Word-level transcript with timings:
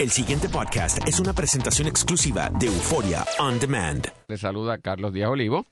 El 0.00 0.08
siguiente 0.08 0.48
podcast 0.48 1.06
es 1.06 1.20
una 1.20 1.34
presentación 1.34 1.86
exclusiva 1.86 2.48
de 2.58 2.68
Euforia 2.68 3.22
On 3.38 3.60
Demand. 3.60 4.06
Le 4.28 4.38
saluda 4.38 4.78
Carlos 4.78 5.12
Díaz 5.12 5.28
Olivo. 5.28 5.66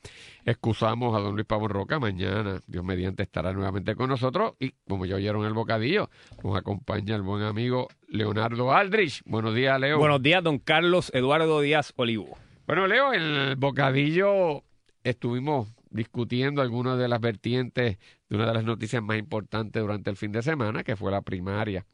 Excusamos 0.44 1.16
a 1.16 1.20
don 1.20 1.34
Luis 1.34 1.46
Pavón 1.46 1.70
Roca. 1.70 1.98
Mañana, 1.98 2.60
Dios 2.66 2.84
mediante, 2.84 3.22
estará 3.22 3.54
nuevamente 3.54 3.96
con 3.96 4.10
nosotros. 4.10 4.52
Y 4.60 4.72
como 4.86 5.06
ya 5.06 5.16
oyeron 5.16 5.46
el 5.46 5.54
bocadillo, 5.54 6.10
nos 6.44 6.58
acompaña 6.58 7.16
el 7.16 7.22
buen 7.22 7.42
amigo 7.42 7.88
Leonardo 8.06 8.70
Aldrich. 8.70 9.22
Buenos 9.24 9.54
días, 9.54 9.80
Leo. 9.80 9.96
Buenos 9.98 10.22
días, 10.22 10.44
don 10.44 10.58
Carlos 10.58 11.10
Eduardo 11.14 11.62
Díaz 11.62 11.94
Olivo. 11.96 12.36
Bueno, 12.66 12.86
Leo, 12.86 13.14
en 13.14 13.22
el 13.22 13.56
bocadillo 13.56 14.62
estuvimos 15.04 15.68
discutiendo 15.88 16.60
algunas 16.60 16.98
de 16.98 17.08
las 17.08 17.22
vertientes 17.22 17.96
de 18.28 18.36
una 18.36 18.46
de 18.46 18.52
las 18.52 18.64
noticias 18.64 19.02
más 19.02 19.18
importantes 19.18 19.80
durante 19.80 20.10
el 20.10 20.18
fin 20.18 20.32
de 20.32 20.42
semana, 20.42 20.84
que 20.84 20.96
fue 20.96 21.10
la 21.10 21.22
primaria 21.22 21.86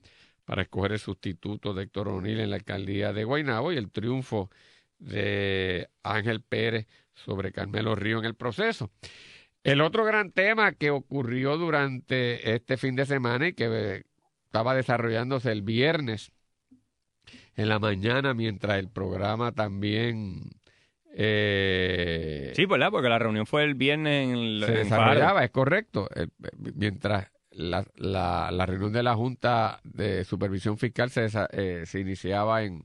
para 0.44 0.62
escoger 0.62 0.92
el 0.92 0.98
sustituto 0.98 1.74
de 1.74 1.84
Héctor 1.84 2.08
O'Neill 2.08 2.40
en 2.40 2.50
la 2.50 2.56
alcaldía 2.56 3.12
de 3.12 3.24
Guaynabo 3.24 3.72
y 3.72 3.76
el 3.76 3.90
triunfo 3.90 4.50
de 4.98 5.88
Ángel 6.02 6.40
Pérez 6.42 6.86
sobre 7.14 7.52
Carmelo 7.52 7.94
Río 7.94 8.18
en 8.18 8.24
el 8.24 8.34
proceso. 8.34 8.90
El 9.62 9.80
otro 9.80 10.04
gran 10.04 10.30
tema 10.30 10.72
que 10.72 10.90
ocurrió 10.90 11.56
durante 11.56 12.54
este 12.54 12.76
fin 12.76 12.96
de 12.96 13.06
semana 13.06 13.48
y 13.48 13.52
que 13.54 14.04
estaba 14.44 14.74
desarrollándose 14.74 15.50
el 15.50 15.62
viernes 15.62 16.32
en 17.56 17.68
la 17.68 17.78
mañana 17.78 18.34
mientras 18.34 18.78
el 18.78 18.90
programa 18.90 19.52
también 19.52 20.50
eh, 21.16 22.52
sí, 22.56 22.66
¿verdad? 22.66 22.90
Porque 22.90 23.08
la 23.08 23.18
reunión 23.18 23.46
fue 23.46 23.62
el 23.62 23.74
viernes 23.74 24.28
en, 24.28 24.66
se 24.66 24.72
desarrollaba, 24.72 25.44
es 25.44 25.50
correcto. 25.50 26.08
Eh, 26.14 26.26
mientras 26.74 27.30
la, 27.54 27.86
la, 27.96 28.66
reunión 28.66 28.92
de 28.92 29.02
la 29.02 29.14
Junta 29.14 29.80
de 29.84 30.24
Supervisión 30.24 30.78
Fiscal 30.78 31.10
se, 31.10 31.28
eh, 31.52 31.84
se 31.86 32.00
iniciaba 32.00 32.62
en 32.62 32.82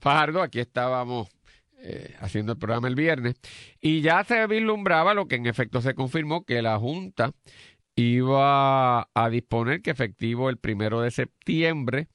Fajardo, 0.00 0.42
aquí 0.42 0.60
estábamos 0.60 1.28
eh, 1.78 2.14
haciendo 2.20 2.52
el 2.52 2.58
programa 2.58 2.88
el 2.88 2.94
viernes, 2.94 3.36
y 3.80 4.00
ya 4.00 4.24
se 4.24 4.46
vislumbraba 4.46 5.14
lo 5.14 5.26
que 5.26 5.36
en 5.36 5.46
efecto 5.46 5.80
se 5.80 5.94
confirmó, 5.94 6.44
que 6.44 6.62
la 6.62 6.78
Junta 6.78 7.32
iba 7.94 9.08
a 9.14 9.30
disponer 9.30 9.82
que 9.82 9.90
efectivo 9.90 10.48
el 10.50 10.56
primero 10.58 11.00
de 11.02 11.10
septiembre 11.10 12.08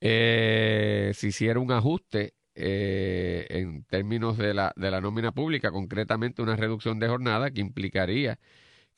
se 0.00 1.26
hiciera 1.26 1.58
un 1.60 1.72
ajuste 1.72 2.34
eh, 2.60 3.46
en 3.50 3.84
términos 3.84 4.36
de 4.36 4.52
la, 4.52 4.72
de 4.74 4.90
la 4.90 5.00
nómina 5.00 5.30
pública, 5.30 5.70
concretamente 5.70 6.42
una 6.42 6.56
reducción 6.56 6.98
de 6.98 7.06
jornada 7.06 7.52
que 7.52 7.60
implicaría 7.60 8.40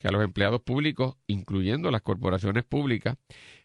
que 0.01 0.07
a 0.07 0.11
los 0.11 0.23
empleados 0.23 0.61
públicos, 0.61 1.15
incluyendo 1.27 1.91
las 1.91 2.01
corporaciones 2.01 2.63
públicas, 2.63 3.17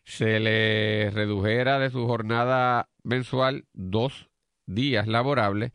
se 0.04 0.38
les 0.38 1.12
redujera 1.14 1.78
de 1.78 1.90
su 1.90 2.06
jornada 2.06 2.90
mensual 3.02 3.64
dos 3.72 4.28
días 4.66 5.06
laborables 5.06 5.72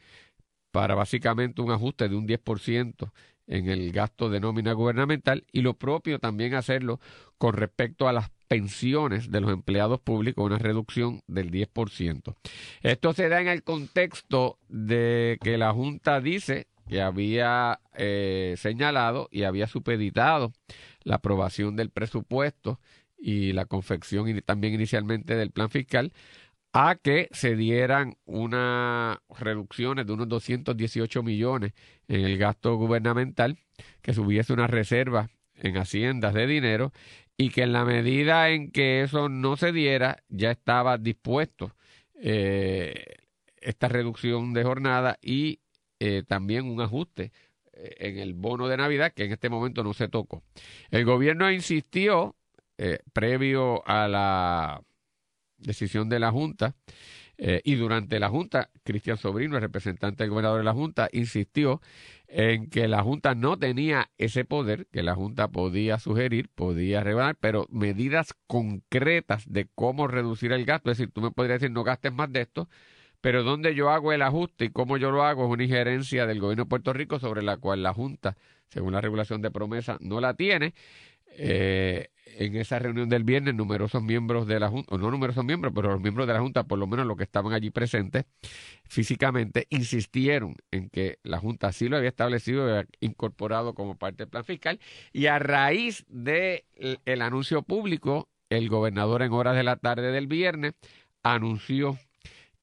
para 0.70 0.94
básicamente 0.94 1.62
un 1.62 1.72
ajuste 1.72 2.08
de 2.08 2.16
un 2.16 2.28
10% 2.28 3.12
en 3.48 3.70
el 3.70 3.92
gasto 3.92 4.30
de 4.30 4.40
nómina 4.40 4.74
gubernamental 4.74 5.46
y 5.52 5.62
lo 5.62 5.74
propio 5.74 6.20
también 6.20 6.54
hacerlo 6.54 7.00
con 7.38 7.54
respecto 7.54 8.08
a 8.08 8.14
las 8.14 8.30
pensiones 8.48 9.32
de 9.32 9.42
los 9.42 9.52
empleados 9.52 10.00
públicos, 10.00 10.46
una 10.46 10.60
reducción 10.60 11.22
del 11.28 11.52
10%. 11.52 12.36
Esto 12.82 13.14
se 13.14 13.30
da 13.30 13.42
en 13.42 13.48
el 13.48 13.64
contexto 13.64 14.60
de 14.70 15.38
que 15.42 15.58
la 15.58 15.74
Junta 15.74 16.22
dice 16.22 16.68
que 16.92 17.02
había 17.02 17.80
eh, 17.96 18.56
señalado 18.58 19.30
y 19.32 19.44
había 19.44 19.66
supeditado 19.66 20.52
la 21.04 21.16
aprobación 21.16 21.78
del 21.78 21.90
presupuesto 21.90 22.82
y 23.18 23.54
la 23.54 23.64
confección 23.64 24.28
y 24.28 24.42
también 24.42 24.74
inicialmente 24.74 25.38
del 25.38 25.52
plan 25.52 25.70
fiscal 25.70 26.12
a 26.74 26.98
que 27.02 27.30
se 27.32 27.56
dieran 27.56 28.18
unas 28.26 29.20
reducciones 29.40 30.06
de 30.06 30.12
unos 30.12 30.28
218 30.28 31.24
millones 31.24 31.72
en 32.10 32.26
el 32.26 32.38
gasto 32.38 32.76
gubernamental, 32.76 33.58
que 34.02 34.14
subiese 34.14 34.52
una 34.52 34.68
reserva 34.68 35.30
en 35.56 35.78
haciendas 35.78 36.34
de 36.34 36.46
dinero 36.46 36.92
y 37.38 37.52
que 37.52 37.64
en 37.64 37.72
la 37.72 37.86
medida 37.86 38.50
en 38.50 38.70
que 38.70 39.04
eso 39.04 39.30
no 39.30 39.56
se 39.56 39.72
diera, 39.72 40.24
ya 40.28 40.52
estaba 40.52 40.98
dispuesto 40.98 41.74
eh, 42.16 43.16
esta 43.62 43.88
reducción 43.88 44.52
de 44.52 44.66
jornada 44.66 45.18
y 45.22 45.62
eh, 46.04 46.24
también 46.28 46.66
un 46.66 46.82
ajuste 46.82 47.32
eh, 47.74 47.96
en 48.00 48.18
el 48.18 48.34
bono 48.34 48.68
de 48.68 48.76
Navidad, 48.76 49.14
que 49.14 49.26
en 49.26 49.32
este 49.32 49.50
momento 49.50 49.84
no 49.84 49.94
se 49.94 50.08
tocó. 50.08 50.42
El 50.90 51.06
gobierno 51.06 51.52
insistió, 51.52 52.36
previo 53.14 53.88
a 53.88 54.08
la 54.08 54.82
decisión 55.60 56.10
de 56.10 56.18
la 56.18 56.32
Junta, 56.32 56.74
y 57.38 57.76
durante 57.76 58.20
la 58.20 58.30
Junta, 58.30 58.72
Cristian 58.84 59.18
Sobrino, 59.18 59.56
el 59.56 59.62
representante 59.62 60.24
del 60.24 60.32
gobernador 60.32 60.60
de 60.60 60.64
la 60.64 60.74
Junta, 60.74 61.08
insistió 61.12 61.80
en 62.28 62.70
que 62.70 62.88
la 62.88 63.04
Junta 63.04 63.36
no 63.36 63.60
tenía 63.60 64.10
ese 64.18 64.46
poder, 64.46 64.88
que 64.92 65.04
la 65.04 65.14
Junta 65.14 65.50
podía 65.50 66.00
sugerir, 66.00 66.50
podía 66.50 67.04
revelar, 67.04 67.36
pero 67.40 67.68
medidas 67.70 68.34
concretas 68.48 69.44
de 69.48 69.68
cómo 69.76 70.08
reducir 70.08 70.52
el 70.52 70.66
gasto. 70.66 70.90
Es 70.90 70.98
decir, 70.98 71.12
tú 71.14 71.22
me 71.22 71.32
podrías 71.32 71.60
decir, 71.60 71.72
no 71.72 71.84
gastes 71.84 72.14
más 72.14 72.32
de 72.32 72.42
esto, 72.42 72.68
pero 73.22 73.44
donde 73.44 73.76
yo 73.76 73.90
hago 73.90 74.12
el 74.12 74.22
ajuste 74.24 74.66
y 74.66 74.70
cómo 74.70 74.98
yo 74.98 75.12
lo 75.12 75.24
hago 75.24 75.46
es 75.46 75.52
una 75.52 75.64
injerencia 75.64 76.26
del 76.26 76.40
gobierno 76.40 76.66
de 76.66 76.70
Puerto 76.70 76.92
Rico 76.94 77.20
sobre 77.20 77.44
la 77.44 77.58
cual 77.58 77.84
la 77.84 77.94
Junta, 77.94 78.36
según 78.68 78.94
la 78.94 79.02
regulación 79.02 79.42
de 79.42 79.52
promesa, 79.52 79.98
no 80.02 80.20
la 80.20 80.34
tiene. 80.34 80.74
Eh, 81.38 82.10
en 82.38 82.56
esa 82.56 82.80
reunión 82.80 83.10
del 83.10 83.24
viernes, 83.24 83.56
numerosos 83.56 84.02
miembros 84.02 84.48
de 84.48 84.60
la 84.60 84.70
Junta, 84.70 84.96
o 84.96 84.98
no 84.98 85.12
numerosos 85.12 85.44
miembros, 85.44 85.74
pero 85.76 85.92
los 85.92 86.02
miembros 86.02 86.28
de 86.28 86.34
la 86.34 86.40
Junta, 86.40 86.64
por 86.64 86.80
lo 86.80 86.88
menos 86.88 87.06
los 87.06 87.18
que 87.18 87.24
estaban 87.24 87.54
allí 87.54 87.70
presentes 87.72 88.26
físicamente, 88.86 89.68
insistieron 89.70 90.56
en 90.72 90.90
que 90.90 91.20
la 91.24 91.40
Junta 91.40 91.72
sí 91.72 91.90
lo 91.90 91.98
había 91.98 92.10
establecido 92.10 92.64
había 92.64 92.86
incorporado 93.00 93.74
como 93.74 93.98
parte 93.98 94.24
del 94.24 94.30
plan 94.30 94.46
fiscal. 94.46 94.80
Y 95.14 95.28
a 95.28 95.40
raíz 95.40 96.06
del 96.08 96.64
el 97.06 97.22
anuncio 97.22 97.64
público, 97.64 98.30
el 98.50 98.70
gobernador 98.70 99.22
en 99.22 99.34
horas 99.34 99.56
de 99.56 99.64
la 99.64 99.76
tarde 99.78 100.12
del 100.12 100.28
viernes 100.28 100.74
anunció 101.24 101.98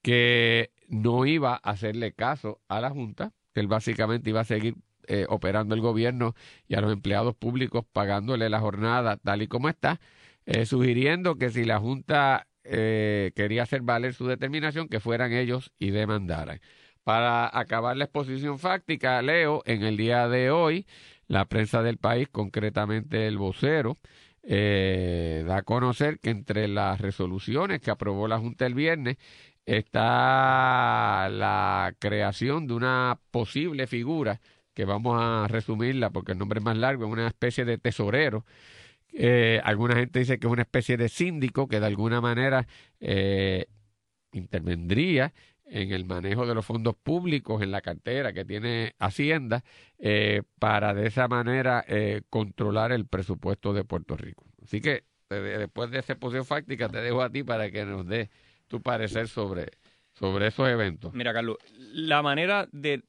que 0.08 0.70
no 0.88 1.26
iba 1.26 1.52
a 1.52 1.70
hacerle 1.70 2.12
caso 2.12 2.62
a 2.66 2.80
la 2.80 2.88
Junta, 2.88 3.34
que 3.52 3.60
él 3.60 3.66
básicamente 3.66 4.30
iba 4.30 4.41
a 4.41 4.44
seguir 4.44 4.76
eh, 5.06 5.26
operando 5.28 5.74
el 5.74 5.82
gobierno 5.82 6.34
y 6.66 6.76
a 6.76 6.80
los 6.80 6.91
empleados 6.91 7.34
públicos 7.34 7.84
pagándole 7.92 8.48
la 8.48 8.58
jornada 8.58 9.18
tal 9.18 9.42
y 9.42 9.48
como 9.48 9.68
está, 9.68 10.00
eh, 10.47 10.64
sugiriendo 10.64 11.36
que 11.36 11.50
si 11.50 11.66
la 11.66 11.78
Junta 11.78 12.47
eh, 12.64 13.32
quería 13.36 13.64
hacer 13.64 13.82
valer 13.82 14.14
su 14.14 14.26
determinación, 14.26 14.88
que 14.88 14.98
fueran 14.98 15.34
ellos 15.34 15.72
y 15.78 15.91
demandaran. 15.91 16.58
Para 17.04 17.47
acabar 17.52 17.94
la 17.98 18.04
exposición 18.04 18.58
fáctica, 18.58 19.20
leo 19.20 19.62
en 19.66 19.82
el 19.82 19.98
día 19.98 20.26
de 20.26 20.50
hoy 20.50 20.86
la 21.26 21.44
prensa 21.44 21.82
del 21.82 21.98
país, 21.98 22.28
concretamente 22.32 23.26
el 23.26 23.36
vocero, 23.36 23.98
da 24.42 25.58
a 25.58 25.62
conocer 25.66 26.18
que 26.18 26.30
entre 26.30 26.66
las 26.66 26.98
resoluciones 26.98 27.82
que 27.82 27.91
aprobó 27.91 28.26
la 28.26 28.38
Junta 28.38 28.64
el 28.64 28.72
viernes 28.72 29.18
está 29.68 31.28
la 31.28 31.94
creación 31.98 32.66
de 32.66 32.74
una 32.74 33.20
posible 33.30 33.86
figura 33.86 34.40
que 34.72 34.86
vamos 34.86 35.20
a 35.20 35.46
resumirla 35.46 36.08
porque 36.10 36.32
el 36.32 36.38
nombre 36.38 36.60
es 36.60 36.64
más 36.64 36.76
largo, 36.76 37.04
es 37.04 37.12
una 37.12 37.26
especie 37.26 37.66
de 37.66 37.76
tesorero. 37.76 38.46
Eh, 39.12 39.60
alguna 39.64 39.96
gente 39.96 40.20
dice 40.20 40.38
que 40.38 40.46
es 40.46 40.52
una 40.52 40.62
especie 40.62 40.96
de 40.96 41.10
síndico 41.10 41.68
que 41.68 41.80
de 41.80 41.86
alguna 41.86 42.22
manera 42.22 42.66
eh, 43.00 43.66
intervendría 44.32 45.34
en 45.66 45.92
el 45.92 46.06
manejo 46.06 46.46
de 46.46 46.54
los 46.54 46.64
fondos 46.64 46.94
públicos 46.96 47.60
en 47.60 47.70
la 47.70 47.82
cartera 47.82 48.32
que 48.32 48.46
tiene 48.46 48.94
Hacienda 48.98 49.64
eh, 49.98 50.44
para 50.58 50.94
de 50.94 51.08
esa 51.08 51.28
manera 51.28 51.84
controlar 52.30 52.92
el 52.92 53.06
presupuesto 53.06 53.74
de 53.74 53.84
Puerto 53.84 54.16
Rico. 54.16 54.46
Así 54.62 54.80
que 54.80 55.04
después 55.28 55.90
de 55.90 55.98
esa 55.98 56.14
exposición 56.14 56.46
fáctica 56.46 56.88
te 56.88 57.02
dejo 57.02 57.20
a 57.20 57.28
ti 57.28 57.42
para 57.42 57.70
que 57.70 57.84
nos 57.84 58.06
dé 58.06 58.30
tu 58.68 58.80
parecer 58.80 59.28
sobre, 59.28 59.72
sobre 60.12 60.48
esos 60.48 60.68
eventos. 60.68 61.12
Mira, 61.15 61.32
Carlos, 61.32 61.56
la 61.92 62.22
manera 62.22 62.68
de 62.72 63.03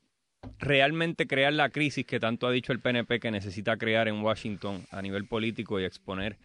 realmente 0.57 1.27
crear 1.27 1.53
la 1.53 1.69
crisis 1.69 2.05
que 2.05 2.19
tanto 2.19 2.47
ha 2.47 2.51
dicho 2.51 2.71
el 2.71 2.79
PNP 2.79 3.19
que 3.19 3.31
necesita 3.31 3.77
crear 3.77 4.07
en 4.07 4.21
Washington 4.21 4.85
a 4.91 5.01
nivel 5.01 5.25
político 5.25 5.79
y 5.79 5.83
exponer 5.83 6.37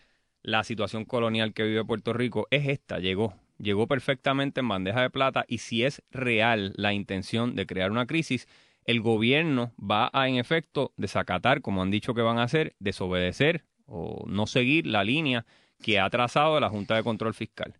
la 0.42 0.62
situación 0.62 1.04
colonial 1.04 1.54
que 1.54 1.64
vive 1.64 1.84
Puerto 1.84 2.12
Rico 2.12 2.46
es 2.50 2.68
esta, 2.68 2.98
llegó, 2.98 3.34
llegó 3.58 3.86
perfectamente 3.86 4.60
en 4.60 4.68
bandeja 4.68 5.00
de 5.00 5.10
plata 5.10 5.44
y 5.48 5.58
si 5.58 5.84
es 5.84 6.02
real 6.10 6.74
la 6.76 6.92
intención 6.92 7.56
de 7.56 7.66
crear 7.66 7.90
una 7.90 8.06
crisis, 8.06 8.46
el 8.84 9.00
gobierno 9.00 9.72
va 9.78 10.10
a 10.12 10.28
en 10.28 10.36
efecto 10.36 10.92
desacatar, 10.96 11.62
como 11.62 11.82
han 11.82 11.90
dicho 11.90 12.14
que 12.14 12.20
van 12.20 12.38
a 12.38 12.42
hacer, 12.42 12.74
desobedecer 12.78 13.64
o 13.86 14.24
no 14.26 14.46
seguir 14.46 14.86
la 14.86 15.02
línea 15.02 15.46
que 15.82 15.98
ha 15.98 16.10
trazado 16.10 16.60
la 16.60 16.68
Junta 16.68 16.94
de 16.94 17.02
Control 17.02 17.32
Fiscal. 17.32 17.74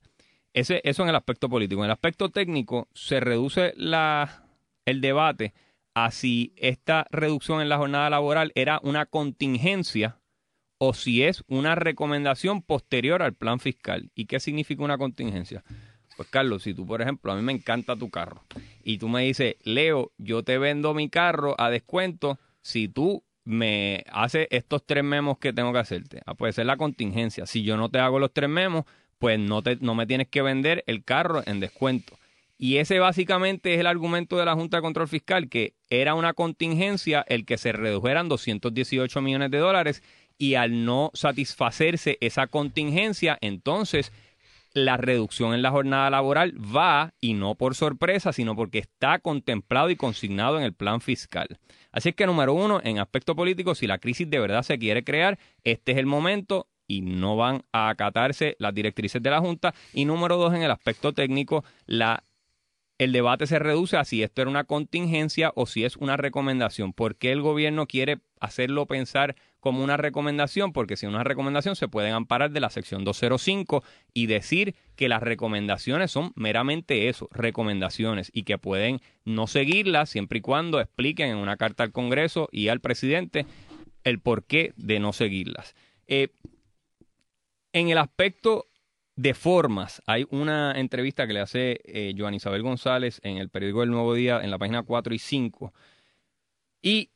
Ese, 0.54 0.80
eso 0.84 1.02
en 1.02 1.10
el 1.10 1.16
aspecto 1.16 1.48
político. 1.48 1.82
En 1.82 1.86
el 1.86 1.90
aspecto 1.90 2.30
técnico 2.30 2.88
se 2.94 3.20
reduce 3.20 3.74
la, 3.76 4.44
el 4.86 5.00
debate 5.00 5.52
a 5.94 6.10
si 6.10 6.52
esta 6.56 7.06
reducción 7.10 7.60
en 7.60 7.68
la 7.68 7.76
jornada 7.76 8.08
laboral 8.10 8.52
era 8.54 8.80
una 8.82 9.06
contingencia 9.06 10.18
o 10.78 10.94
si 10.94 11.22
es 11.22 11.44
una 11.48 11.74
recomendación 11.74 12.62
posterior 12.62 13.22
al 13.22 13.34
plan 13.34 13.60
fiscal. 13.60 14.10
¿Y 14.14 14.26
qué 14.26 14.40
significa 14.40 14.82
una 14.82 14.98
contingencia? 14.98 15.64
Pues 16.16 16.28
Carlos, 16.28 16.62
si 16.62 16.74
tú, 16.74 16.86
por 16.86 17.02
ejemplo, 17.02 17.32
a 17.32 17.36
mí 17.36 17.42
me 17.42 17.52
encanta 17.52 17.96
tu 17.96 18.10
carro 18.10 18.44
y 18.82 18.98
tú 18.98 19.08
me 19.08 19.22
dices, 19.22 19.56
Leo, 19.62 20.12
yo 20.18 20.44
te 20.44 20.58
vendo 20.58 20.94
mi 20.94 21.08
carro 21.08 21.54
a 21.58 21.70
descuento 21.70 22.38
si 22.62 22.88
tú 22.88 23.24
me 23.44 24.04
haces 24.10 24.48
estos 24.50 24.84
tres 24.86 25.04
memos 25.04 25.38
que 25.38 25.52
tengo 25.52 25.72
que 25.72 25.78
hacerte. 25.78 26.22
Ah, 26.26 26.34
puede 26.34 26.52
ser 26.52 26.66
la 26.66 26.76
contingencia. 26.76 27.46
Si 27.46 27.62
yo 27.62 27.76
no 27.76 27.90
te 27.90 27.98
hago 27.98 28.18
los 28.18 28.32
tres 28.32 28.48
memos, 28.48 28.84
pues 29.24 29.38
no, 29.38 29.62
te, 29.62 29.78
no 29.80 29.94
me 29.94 30.06
tienes 30.06 30.28
que 30.28 30.42
vender 30.42 30.84
el 30.86 31.02
carro 31.02 31.42
en 31.46 31.58
descuento. 31.58 32.18
Y 32.58 32.76
ese 32.76 32.98
básicamente 32.98 33.72
es 33.72 33.80
el 33.80 33.86
argumento 33.86 34.36
de 34.36 34.44
la 34.44 34.52
Junta 34.52 34.76
de 34.76 34.82
Control 34.82 35.08
Fiscal, 35.08 35.48
que 35.48 35.72
era 35.88 36.14
una 36.14 36.34
contingencia 36.34 37.24
el 37.26 37.46
que 37.46 37.56
se 37.56 37.72
redujeran 37.72 38.28
218 38.28 39.22
millones 39.22 39.50
de 39.50 39.56
dólares 39.56 40.02
y 40.36 40.56
al 40.56 40.84
no 40.84 41.10
satisfacerse 41.14 42.18
esa 42.20 42.48
contingencia, 42.48 43.38
entonces 43.40 44.12
la 44.74 44.98
reducción 44.98 45.54
en 45.54 45.62
la 45.62 45.70
jornada 45.70 46.10
laboral 46.10 46.52
va, 46.58 47.14
y 47.18 47.32
no 47.32 47.54
por 47.54 47.74
sorpresa, 47.74 48.30
sino 48.34 48.54
porque 48.54 48.80
está 48.80 49.20
contemplado 49.20 49.88
y 49.88 49.96
consignado 49.96 50.58
en 50.58 50.64
el 50.64 50.74
plan 50.74 51.00
fiscal. 51.00 51.48
Así 51.92 52.10
es 52.10 52.14
que, 52.14 52.26
número 52.26 52.52
uno, 52.52 52.78
en 52.84 52.98
aspecto 52.98 53.34
político, 53.34 53.74
si 53.74 53.86
la 53.86 53.96
crisis 53.96 54.28
de 54.28 54.38
verdad 54.38 54.64
se 54.64 54.78
quiere 54.78 55.02
crear, 55.02 55.38
este 55.62 55.92
es 55.92 55.98
el 55.98 56.04
momento 56.04 56.68
y 56.86 57.00
no 57.00 57.36
van 57.36 57.62
a 57.72 57.88
acatarse 57.88 58.56
las 58.58 58.74
directrices 58.74 59.22
de 59.22 59.30
la 59.30 59.40
Junta. 59.40 59.74
Y 59.92 60.04
número 60.04 60.36
dos, 60.36 60.54
en 60.54 60.62
el 60.62 60.70
aspecto 60.70 61.12
técnico, 61.12 61.64
la 61.86 62.22
el 62.98 63.12
debate 63.12 63.46
se 63.46 63.58
reduce 63.58 63.96
a 63.96 64.04
si 64.04 64.22
esto 64.22 64.42
era 64.42 64.50
una 64.50 64.64
contingencia 64.64 65.52
o 65.56 65.66
si 65.66 65.84
es 65.84 65.96
una 65.96 66.16
recomendación. 66.16 66.92
¿Por 66.92 67.16
qué 67.16 67.32
el 67.32 67.42
gobierno 67.42 67.86
quiere 67.86 68.20
hacerlo 68.38 68.86
pensar 68.86 69.34
como 69.58 69.82
una 69.82 69.96
recomendación? 69.96 70.72
Porque 70.72 70.96
si 70.96 71.06
una 71.06 71.24
recomendación 71.24 71.74
se 71.74 71.88
pueden 71.88 72.14
amparar 72.14 72.52
de 72.52 72.60
la 72.60 72.70
sección 72.70 73.04
205 73.04 73.82
y 74.12 74.26
decir 74.26 74.76
que 74.94 75.08
las 75.08 75.22
recomendaciones 75.22 76.12
son 76.12 76.32
meramente 76.36 77.08
eso, 77.08 77.28
recomendaciones, 77.32 78.30
y 78.32 78.44
que 78.44 78.58
pueden 78.58 79.00
no 79.24 79.48
seguirlas 79.48 80.08
siempre 80.08 80.38
y 80.38 80.42
cuando 80.42 80.80
expliquen 80.80 81.30
en 81.30 81.36
una 81.36 81.56
carta 81.56 81.82
al 81.82 81.92
Congreso 81.92 82.48
y 82.52 82.68
al 82.68 82.80
presidente 82.80 83.44
el 84.04 84.20
porqué 84.20 84.72
de 84.76 85.00
no 85.00 85.12
seguirlas. 85.12 85.74
Eh, 86.06 86.28
en 87.74 87.90
el 87.90 87.98
aspecto 87.98 88.68
de 89.16 89.34
formas. 89.34 90.00
Hay 90.06 90.26
una 90.30 90.72
entrevista 90.76 91.26
que 91.26 91.34
le 91.34 91.40
hace 91.40 91.80
eh, 91.84 92.14
Joan 92.16 92.34
Isabel 92.34 92.62
González 92.62 93.20
en 93.22 93.36
el 93.36 93.50
periódico 93.50 93.82
El 93.82 93.90
Nuevo 93.90 94.14
Día, 94.14 94.40
en 94.42 94.50
la 94.50 94.58
página 94.58 94.82
4 94.82 95.12
y 95.12 95.18
5. 95.18 95.74
Y 96.82 97.10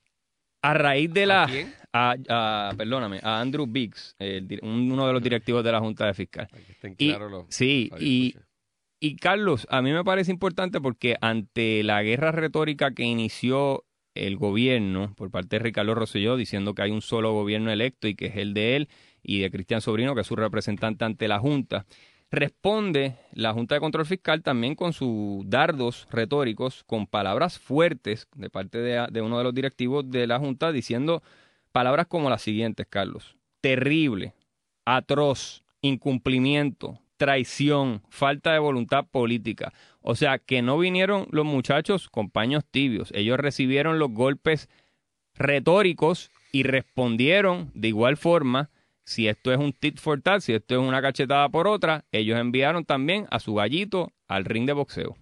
a 0.61 0.75
raíz 0.75 1.13
de 1.13 1.27
la... 1.27 1.49
¿A 1.93 2.75
perdóname, 2.77 3.21
a 3.23 3.41
Andrew 3.41 3.67
Biggs, 3.67 4.15
uno 4.63 5.07
de 5.07 5.13
los 5.13 5.23
directivos 5.23 5.65
de 5.65 5.73
la 5.73 5.81
Junta 5.81 6.07
de 6.07 6.15
Fiscal. 6.15 6.49
Y, 6.99 7.15
sí, 7.49 7.91
y, 7.99 8.37
y 9.01 9.17
Carlos, 9.17 9.67
a 9.71 9.81
mí 9.81 9.93
me 9.93 10.05
parece 10.05 10.31
importante 10.31 10.81
porque 10.81 11.17
ante 11.21 11.83
la 11.83 12.03
guerra 12.03 12.31
retórica 12.31 12.93
que 12.93 13.05
inició 13.05 13.85
el 14.15 14.37
gobierno 14.37 15.15
por 15.17 15.31
parte 15.31 15.57
de 15.57 15.61
Ricardo 15.61 15.95
Rosselló 15.95 16.37
diciendo 16.37 16.75
que 16.75 16.83
hay 16.83 16.91
un 16.91 17.03
solo 17.03 17.33
gobierno 17.33 17.71
electo 17.71 18.07
y 18.07 18.15
que 18.15 18.27
es 18.27 18.37
el 18.37 18.55
de 18.55 18.77
él, 18.77 18.89
y 19.23 19.41
de 19.41 19.51
Cristian 19.51 19.81
Sobrino, 19.81 20.15
que 20.15 20.23
es 20.23 20.27
su 20.27 20.37
representante 20.37 21.05
ante 21.05 21.29
la 21.29 21.39
Junta. 21.39 21.87
Responde 22.31 23.17
la 23.33 23.55
Junta 23.55 23.75
de 23.75 23.81
Control 23.81 24.05
Fiscal 24.05 24.43
también 24.43 24.75
con 24.75 24.93
sus 24.93 25.49
dardos 25.49 26.07
retóricos, 26.11 26.85
con 26.85 27.07
palabras 27.07 27.59
fuertes 27.59 28.29
de 28.35 28.51
parte 28.51 28.79
de, 28.79 29.23
uno 29.23 29.39
de 29.39 29.45
los 29.45 29.55
directivos 29.55 30.11
de 30.11 30.27
la 30.27 30.39
Junta, 30.39 30.71
diciendo 30.71 31.23
palabras 31.73 32.07
como 32.07 32.29
las 32.29 32.43
siguientes, 32.43 32.87
Carlos. 32.89 33.37
Terrible, 33.63 34.35
atroz, 34.85 35.65
incumplimiento, 35.81 37.01
traición, 37.17 38.03
falta 38.11 38.53
de 38.53 38.59
voluntad 38.59 39.07
política. 39.07 39.73
O 40.03 40.15
sea, 40.15 40.39
que 40.39 40.61
no 40.61 40.79
vinieron 40.79 41.29
los 41.31 41.47
muchachos 41.47 42.11
con 42.11 42.29
paños 42.29 42.65
tibios. 42.71 43.11
Ellos 43.15 43.39
recibieron 43.39 43.99
los 43.99 44.11
golpes 44.11 44.69
retóricos 45.35 46.31
y 46.53 46.63
respondieron 46.65 47.71
de 47.75 47.89
igual 47.89 48.17
forma 48.17 48.71
si 49.09 49.27
esto 49.27 49.51
es 49.55 49.59
un 49.59 49.73
tit 49.73 49.99
for 49.99 50.21
tat, 50.21 50.43
si 50.43 50.53
esto 50.53 50.75
es 50.75 50.87
una 50.87 51.01
cachetada 51.01 51.49
por 51.49 51.67
otra, 51.67 52.05
ellos 52.13 52.39
enviaron 52.39 52.85
también 52.85 53.27
a 53.31 53.41
su 53.41 53.55
gallito 53.55 54.13
al 54.27 54.45
ring 54.45 54.67
de 54.67 54.75
boxeo. 54.75 55.17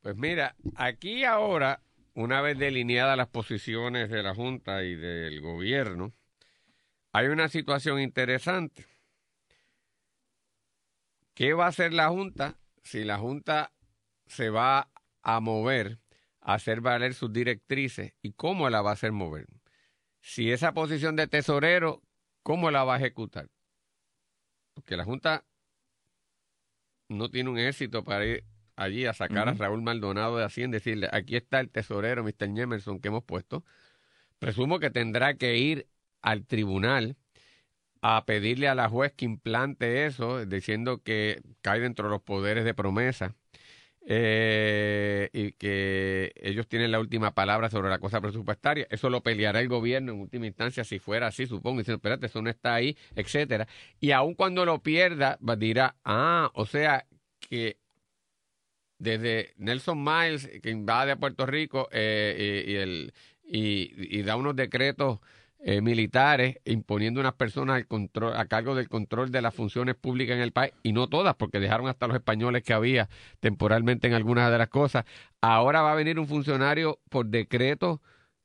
Pues 0.00 0.14
mira, 0.14 0.54
aquí 0.76 1.24
ahora, 1.24 1.82
una 2.14 2.40
vez 2.40 2.56
delineadas 2.56 3.16
las 3.16 3.26
posiciones 3.26 4.10
de 4.10 4.22
la 4.22 4.32
Junta 4.32 4.84
y 4.84 4.94
del 4.94 5.40
gobierno, 5.40 6.12
hay 7.10 7.26
una 7.26 7.48
situación 7.48 8.00
interesante. 8.00 8.86
¿Qué 11.34 11.54
va 11.54 11.64
a 11.64 11.70
hacer 11.70 11.92
la 11.92 12.10
Junta 12.10 12.58
si 12.84 13.02
la 13.02 13.18
Junta 13.18 13.72
se 14.26 14.50
va 14.50 14.88
a 15.22 15.40
mover 15.40 15.98
a 16.40 16.54
hacer 16.54 16.80
valer 16.80 17.14
sus 17.14 17.32
directrices 17.32 18.14
y 18.22 18.34
cómo 18.34 18.70
la 18.70 18.82
va 18.82 18.90
a 18.90 18.92
hacer 18.92 19.10
mover? 19.10 19.48
Si 20.20 20.52
esa 20.52 20.74
posición 20.74 21.16
de 21.16 21.26
tesorero 21.26 22.02
¿Cómo 22.48 22.70
la 22.70 22.82
va 22.82 22.94
a 22.94 22.96
ejecutar? 22.96 23.50
Porque 24.72 24.96
la 24.96 25.04
Junta 25.04 25.44
no 27.10 27.28
tiene 27.28 27.50
un 27.50 27.58
éxito 27.58 28.04
para 28.04 28.24
ir 28.24 28.44
allí 28.74 29.04
a 29.04 29.12
sacar 29.12 29.50
a 29.50 29.52
Raúl 29.52 29.82
Maldonado 29.82 30.38
de 30.38 30.46
Hacienda 30.46 30.78
y 30.78 30.80
decirle, 30.80 31.10
aquí 31.12 31.36
está 31.36 31.60
el 31.60 31.68
tesorero, 31.68 32.24
Mr. 32.24 32.54
Jemerson, 32.54 33.00
que 33.00 33.08
hemos 33.08 33.22
puesto. 33.22 33.66
Presumo 34.38 34.78
que 34.78 34.88
tendrá 34.88 35.34
que 35.34 35.58
ir 35.58 35.88
al 36.22 36.46
tribunal 36.46 37.18
a 38.00 38.24
pedirle 38.24 38.68
a 38.68 38.74
la 38.74 38.88
juez 38.88 39.12
que 39.12 39.26
implante 39.26 40.06
eso, 40.06 40.46
diciendo 40.46 41.02
que 41.02 41.42
cae 41.60 41.80
dentro 41.80 42.06
de 42.06 42.12
los 42.12 42.22
poderes 42.22 42.64
de 42.64 42.72
promesa 42.72 43.36
eh, 44.10 45.28
y 45.34 45.52
que 45.52 46.32
ellos 46.36 46.66
tienen 46.66 46.92
la 46.92 46.98
última 46.98 47.34
palabra 47.34 47.68
sobre 47.68 47.90
la 47.90 47.98
cosa 47.98 48.22
presupuestaria. 48.22 48.86
Eso 48.88 49.10
lo 49.10 49.22
peleará 49.22 49.60
el 49.60 49.68
gobierno 49.68 50.12
en 50.12 50.20
última 50.20 50.46
instancia, 50.46 50.82
si 50.82 50.98
fuera 50.98 51.26
así, 51.26 51.46
supongo, 51.46 51.80
diciendo, 51.80 51.98
espérate, 51.98 52.24
eso 52.24 52.40
no 52.40 52.48
está 52.48 52.74
ahí, 52.74 52.96
etcétera. 53.14 53.68
Y 54.00 54.12
aun 54.12 54.34
cuando 54.34 54.64
lo 54.64 54.82
pierda, 54.82 55.38
dirá, 55.58 55.94
ah, 56.04 56.50
o 56.54 56.64
sea 56.64 57.06
que 57.38 57.76
desde 58.98 59.52
Nelson 59.58 60.02
Miles, 60.02 60.48
que 60.62 60.70
invade 60.70 61.12
a 61.12 61.16
Puerto 61.16 61.44
Rico 61.44 61.90
eh, 61.92 62.64
y, 62.66 62.74
el, 62.76 63.12
y 63.42 64.22
da 64.22 64.36
unos 64.36 64.56
decretos 64.56 65.18
eh, 65.60 65.80
militares 65.80 66.58
imponiendo 66.64 67.20
unas 67.20 67.34
personas 67.34 67.76
al 67.76 67.86
control, 67.86 68.36
a 68.36 68.46
cargo 68.46 68.74
del 68.76 68.88
control 68.88 69.32
de 69.32 69.42
las 69.42 69.54
funciones 69.54 69.96
públicas 69.96 70.36
en 70.36 70.42
el 70.42 70.52
país, 70.52 70.72
y 70.82 70.92
no 70.92 71.08
todas, 71.08 71.34
porque 71.34 71.58
dejaron 71.58 71.88
hasta 71.88 72.06
los 72.06 72.16
españoles 72.16 72.62
que 72.62 72.72
había 72.72 73.08
temporalmente 73.40 74.06
en 74.06 74.14
algunas 74.14 74.50
de 74.52 74.58
las 74.58 74.68
cosas. 74.68 75.04
Ahora 75.40 75.82
va 75.82 75.92
a 75.92 75.96
venir 75.96 76.18
un 76.18 76.28
funcionario 76.28 77.00
por 77.10 77.26
decreto, 77.26 78.00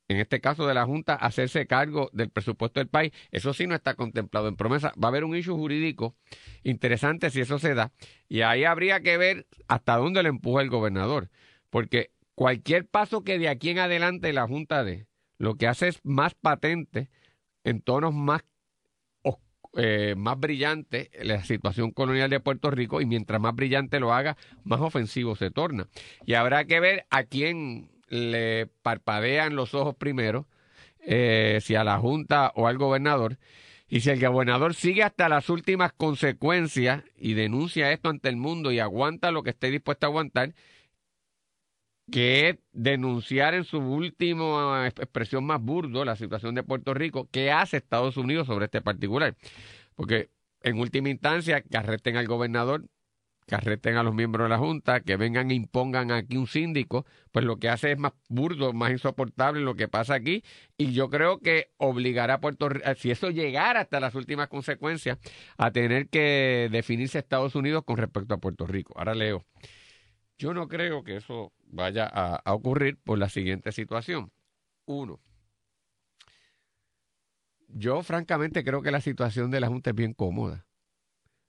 en 0.07 0.17
este 0.17 0.41
caso 0.41 0.67
de 0.67 0.73
la 0.73 0.85
Junta, 0.85 1.13
a 1.13 1.27
hacerse 1.27 1.67
cargo 1.67 2.09
del 2.13 2.29
presupuesto 2.29 2.79
del 2.79 2.89
país. 2.89 3.13
Eso 3.31 3.53
sí 3.53 3.67
no 3.67 3.75
está 3.75 3.93
contemplado 3.93 4.47
en 4.47 4.55
promesa. 4.55 4.91
Va 5.01 5.07
a 5.07 5.09
haber 5.09 5.23
un 5.23 5.35
issue 5.35 5.55
jurídico 5.55 6.15
interesante 6.63 7.29
si 7.29 7.41
eso 7.41 7.59
se 7.59 7.75
da, 7.75 7.91
y 8.27 8.41
ahí 8.41 8.63
habría 8.63 9.01
que 9.01 9.17
ver 9.17 9.47
hasta 9.67 9.97
dónde 9.97 10.23
le 10.23 10.29
empuja 10.29 10.61
el 10.61 10.69
gobernador, 10.69 11.29
porque 11.69 12.11
cualquier 12.35 12.87
paso 12.87 13.23
que 13.23 13.37
de 13.37 13.49
aquí 13.49 13.69
en 13.69 13.79
adelante 13.79 14.33
la 14.33 14.47
Junta 14.47 14.83
dé, 14.83 15.05
lo 15.37 15.55
que 15.55 15.67
hace 15.67 15.87
es 15.87 15.99
más 16.03 16.33
patente 16.35 17.09
en 17.63 17.81
tonos 17.81 18.13
más, 18.13 18.43
eh, 19.75 20.15
más 20.17 20.39
brillantes 20.39 21.09
la 21.21 21.43
situación 21.43 21.91
colonial 21.91 22.29
de 22.29 22.39
Puerto 22.39 22.69
Rico 22.69 23.01
y 23.01 23.05
mientras 23.05 23.41
más 23.41 23.55
brillante 23.55 23.99
lo 23.99 24.13
haga, 24.13 24.37
más 24.63 24.81
ofensivo 24.81 25.35
se 25.35 25.51
torna. 25.51 25.87
Y 26.25 26.33
habrá 26.33 26.65
que 26.65 26.79
ver 26.79 27.05
a 27.09 27.23
quién 27.23 27.89
le 28.07 28.67
parpadean 28.83 29.55
los 29.55 29.73
ojos 29.73 29.95
primero, 29.95 30.47
eh, 30.99 31.59
si 31.61 31.75
a 31.75 31.83
la 31.83 31.97
Junta 31.97 32.51
o 32.55 32.67
al 32.67 32.77
gobernador. 32.77 33.37
Y 33.89 33.99
si 34.01 34.09
el 34.09 34.19
gobernador 34.19 34.73
sigue 34.73 35.03
hasta 35.03 35.29
las 35.29 35.49
últimas 35.49 35.93
consecuencias 35.93 37.03
y 37.17 37.33
denuncia 37.33 37.91
esto 37.91 38.09
ante 38.09 38.29
el 38.29 38.37
mundo 38.37 38.71
y 38.71 38.79
aguanta 38.79 39.31
lo 39.31 39.43
que 39.43 39.51
esté 39.51 39.69
dispuesto 39.69 40.05
a 40.05 40.09
aguantar, 40.09 40.53
que 42.11 42.59
denunciar 42.71 43.53
en 43.53 43.63
su 43.63 43.77
última 43.79 44.87
expresión 44.87 45.45
más 45.45 45.61
burdo 45.61 46.05
la 46.05 46.15
situación 46.15 46.55
de 46.55 46.63
Puerto 46.63 46.93
Rico, 46.93 47.29
¿qué 47.31 47.51
hace 47.51 47.77
Estados 47.77 48.17
Unidos 48.17 48.47
sobre 48.47 48.65
este 48.65 48.81
particular? 48.81 49.35
Porque 49.95 50.29
en 50.61 50.79
última 50.79 51.09
instancia, 51.09 51.61
que 51.61 51.77
arresten 51.77 52.17
al 52.17 52.27
gobernador, 52.27 52.85
que 53.45 53.55
arresten 53.55 53.97
a 53.97 54.03
los 54.03 54.15
miembros 54.15 54.45
de 54.45 54.49
la 54.49 54.57
Junta, 54.57 55.01
que 55.01 55.17
vengan 55.17 55.51
e 55.51 55.55
impongan 55.55 56.11
aquí 56.11 56.37
un 56.37 56.47
síndico, 56.47 57.05
pues 57.31 57.45
lo 57.45 57.57
que 57.57 57.69
hace 57.69 57.91
es 57.91 57.97
más 57.99 58.13
burdo, 58.29 58.73
más 58.73 58.91
insoportable 58.91 59.61
lo 59.61 59.75
que 59.75 59.87
pasa 59.87 60.15
aquí. 60.15 60.43
Y 60.77 60.93
yo 60.93 61.09
creo 61.09 61.39
que 61.39 61.71
obligará 61.77 62.35
a 62.35 62.39
Puerto 62.39 62.69
Rico, 62.69 62.85
si 62.95 63.11
eso 63.11 63.29
llegara 63.29 63.81
hasta 63.81 63.99
las 63.99 64.15
últimas 64.15 64.47
consecuencias, 64.47 65.17
a 65.57 65.71
tener 65.71 66.07
que 66.07 66.69
definirse 66.71 67.19
Estados 67.19 67.55
Unidos 67.55 67.83
con 67.85 67.97
respecto 67.97 68.33
a 68.33 68.37
Puerto 68.37 68.65
Rico. 68.65 68.93
Ahora 68.97 69.13
leo. 69.15 69.45
Yo 70.37 70.53
no 70.53 70.67
creo 70.67 71.03
que 71.03 71.17
eso 71.17 71.53
vaya 71.73 72.05
a, 72.05 72.53
ocurrir 72.53 72.97
por 72.97 73.17
la 73.17 73.29
siguiente 73.29 73.71
situación. 73.71 74.31
Uno, 74.85 75.19
yo 77.67 78.03
francamente 78.03 78.63
creo 78.63 78.81
que 78.81 78.91
la 78.91 79.01
situación 79.01 79.49
de 79.51 79.59
la 79.59 79.67
Junta 79.67 79.89
es 79.89 79.95
bien 79.95 80.13
cómoda. 80.13 80.65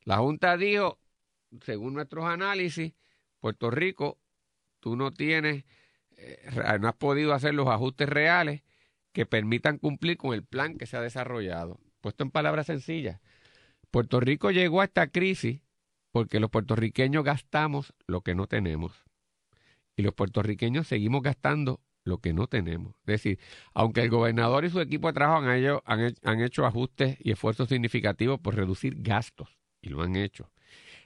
La 0.05 0.19
Junta 0.19 0.57
dijo, 0.57 0.99
según 1.63 1.95
nuestros 1.95 2.25
análisis, 2.25 2.95
Puerto 3.39 3.71
Rico, 3.71 4.19
tú 4.81 4.97
no 4.97 5.13
tienes, 5.13 5.65
eh, 6.17 6.79
no 6.81 6.89
has 6.89 6.97
podido 6.97 7.35
hacer 7.35 7.55
los 7.55 7.69
ajustes 7.69 8.09
reales 8.09 8.63
que 9.13 9.27
permitan 9.27 9.79
cumplir 9.79 10.17
con 10.17 10.33
el 10.35 10.45
plan 10.45 10.79
que 10.79 10.87
se 10.87 10.97
ha 10.97 11.01
desarrollado. 11.01 11.79
Puesto 12.01 12.25
en 12.25 12.31
palabras 12.31 12.67
sencillas, 12.67 13.21
Puerto 13.91 14.21
Rico 14.21 14.51
llegó 14.51 14.81
a 14.81 14.85
esta 14.85 15.09
crisis 15.09 15.61
porque 16.11 16.41
los 16.41 16.51
puertorriqueños 16.51 17.25
gastamos 17.25 17.93
lo 18.07 18.23
que 18.23 18.35
no 18.35 18.47
tenemos. 18.47 19.05
Y 19.97 20.03
los 20.03 20.15
puertorriqueños 20.15 20.89
seguimos 20.89 21.23
gastando 21.23 21.81
lo 22.05 22.19
que 22.19 22.33
no 22.33 22.47
tenemos. 22.47 22.95
Es 23.01 23.23
decir, 23.23 23.39
aunque 23.73 24.03
el 24.03 24.11
gobernador 24.11 24.65
y 24.65 24.71
su 24.71 24.81
equipo 24.81 25.09
de 25.09 25.15
trabajo 25.15 25.47
han, 25.85 26.15
han 26.23 26.41
hecho 26.41 26.67
ajustes 26.67 27.17
y 27.21 27.33
esfuerzos 27.33 27.69
significativos 27.69 28.41
por 28.41 28.55
reducir 28.55 28.97
gastos, 28.99 29.59
y 29.81 29.89
lo 29.89 30.03
han 30.03 30.17
hecho, 30.17 30.51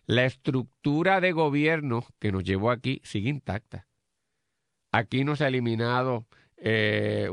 la 0.06 0.24
estructura 0.24 1.20
de 1.20 1.32
gobierno 1.32 2.04
que 2.18 2.32
nos 2.32 2.42
llevó 2.42 2.70
aquí 2.70 3.00
sigue 3.04 3.28
intacta. 3.28 3.86
Aquí 4.90 5.22
no 5.22 5.36
se 5.36 5.44
ha 5.44 5.48
eliminado 5.48 6.26
eh, 6.56 7.28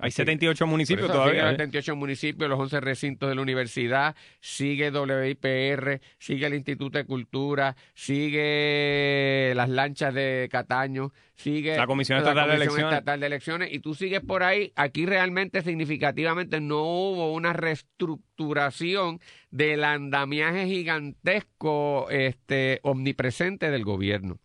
hay 0.00 0.12
78 0.12 0.66
municipios 0.66 1.10
todavía. 1.10 1.48
Hay 1.48 1.56
78 1.56 1.96
municipios, 1.96 2.48
los 2.48 2.58
11 2.60 2.80
recintos 2.80 3.28
de 3.28 3.34
la 3.34 3.42
universidad, 3.42 4.14
sigue 4.40 4.90
WIPR, 4.90 6.00
sigue 6.18 6.46
el 6.46 6.54
Instituto 6.54 6.98
de 6.98 7.04
Cultura, 7.04 7.76
sigue 7.94 9.52
las 9.56 9.68
lanchas 9.68 10.14
de 10.14 10.48
Cataño, 10.52 11.12
sigue 11.34 11.76
la 11.76 11.88
Comisión, 11.88 12.18
Estatal, 12.18 12.48
de 12.48 12.54
Elecciones. 12.54 12.92
Estatal 12.92 13.20
de 13.20 13.26
Elecciones. 13.26 13.72
Y 13.72 13.80
tú 13.80 13.94
sigues 13.94 14.20
por 14.20 14.44
ahí. 14.44 14.72
Aquí 14.76 15.04
realmente, 15.04 15.62
significativamente, 15.62 16.60
no 16.60 16.82
hubo 16.82 17.32
una 17.32 17.52
reestructuración 17.52 19.20
del 19.50 19.82
andamiaje 19.82 20.66
gigantesco, 20.66 22.08
este, 22.10 22.78
omnipresente 22.82 23.72
del 23.72 23.84
gobierno. 23.84 24.38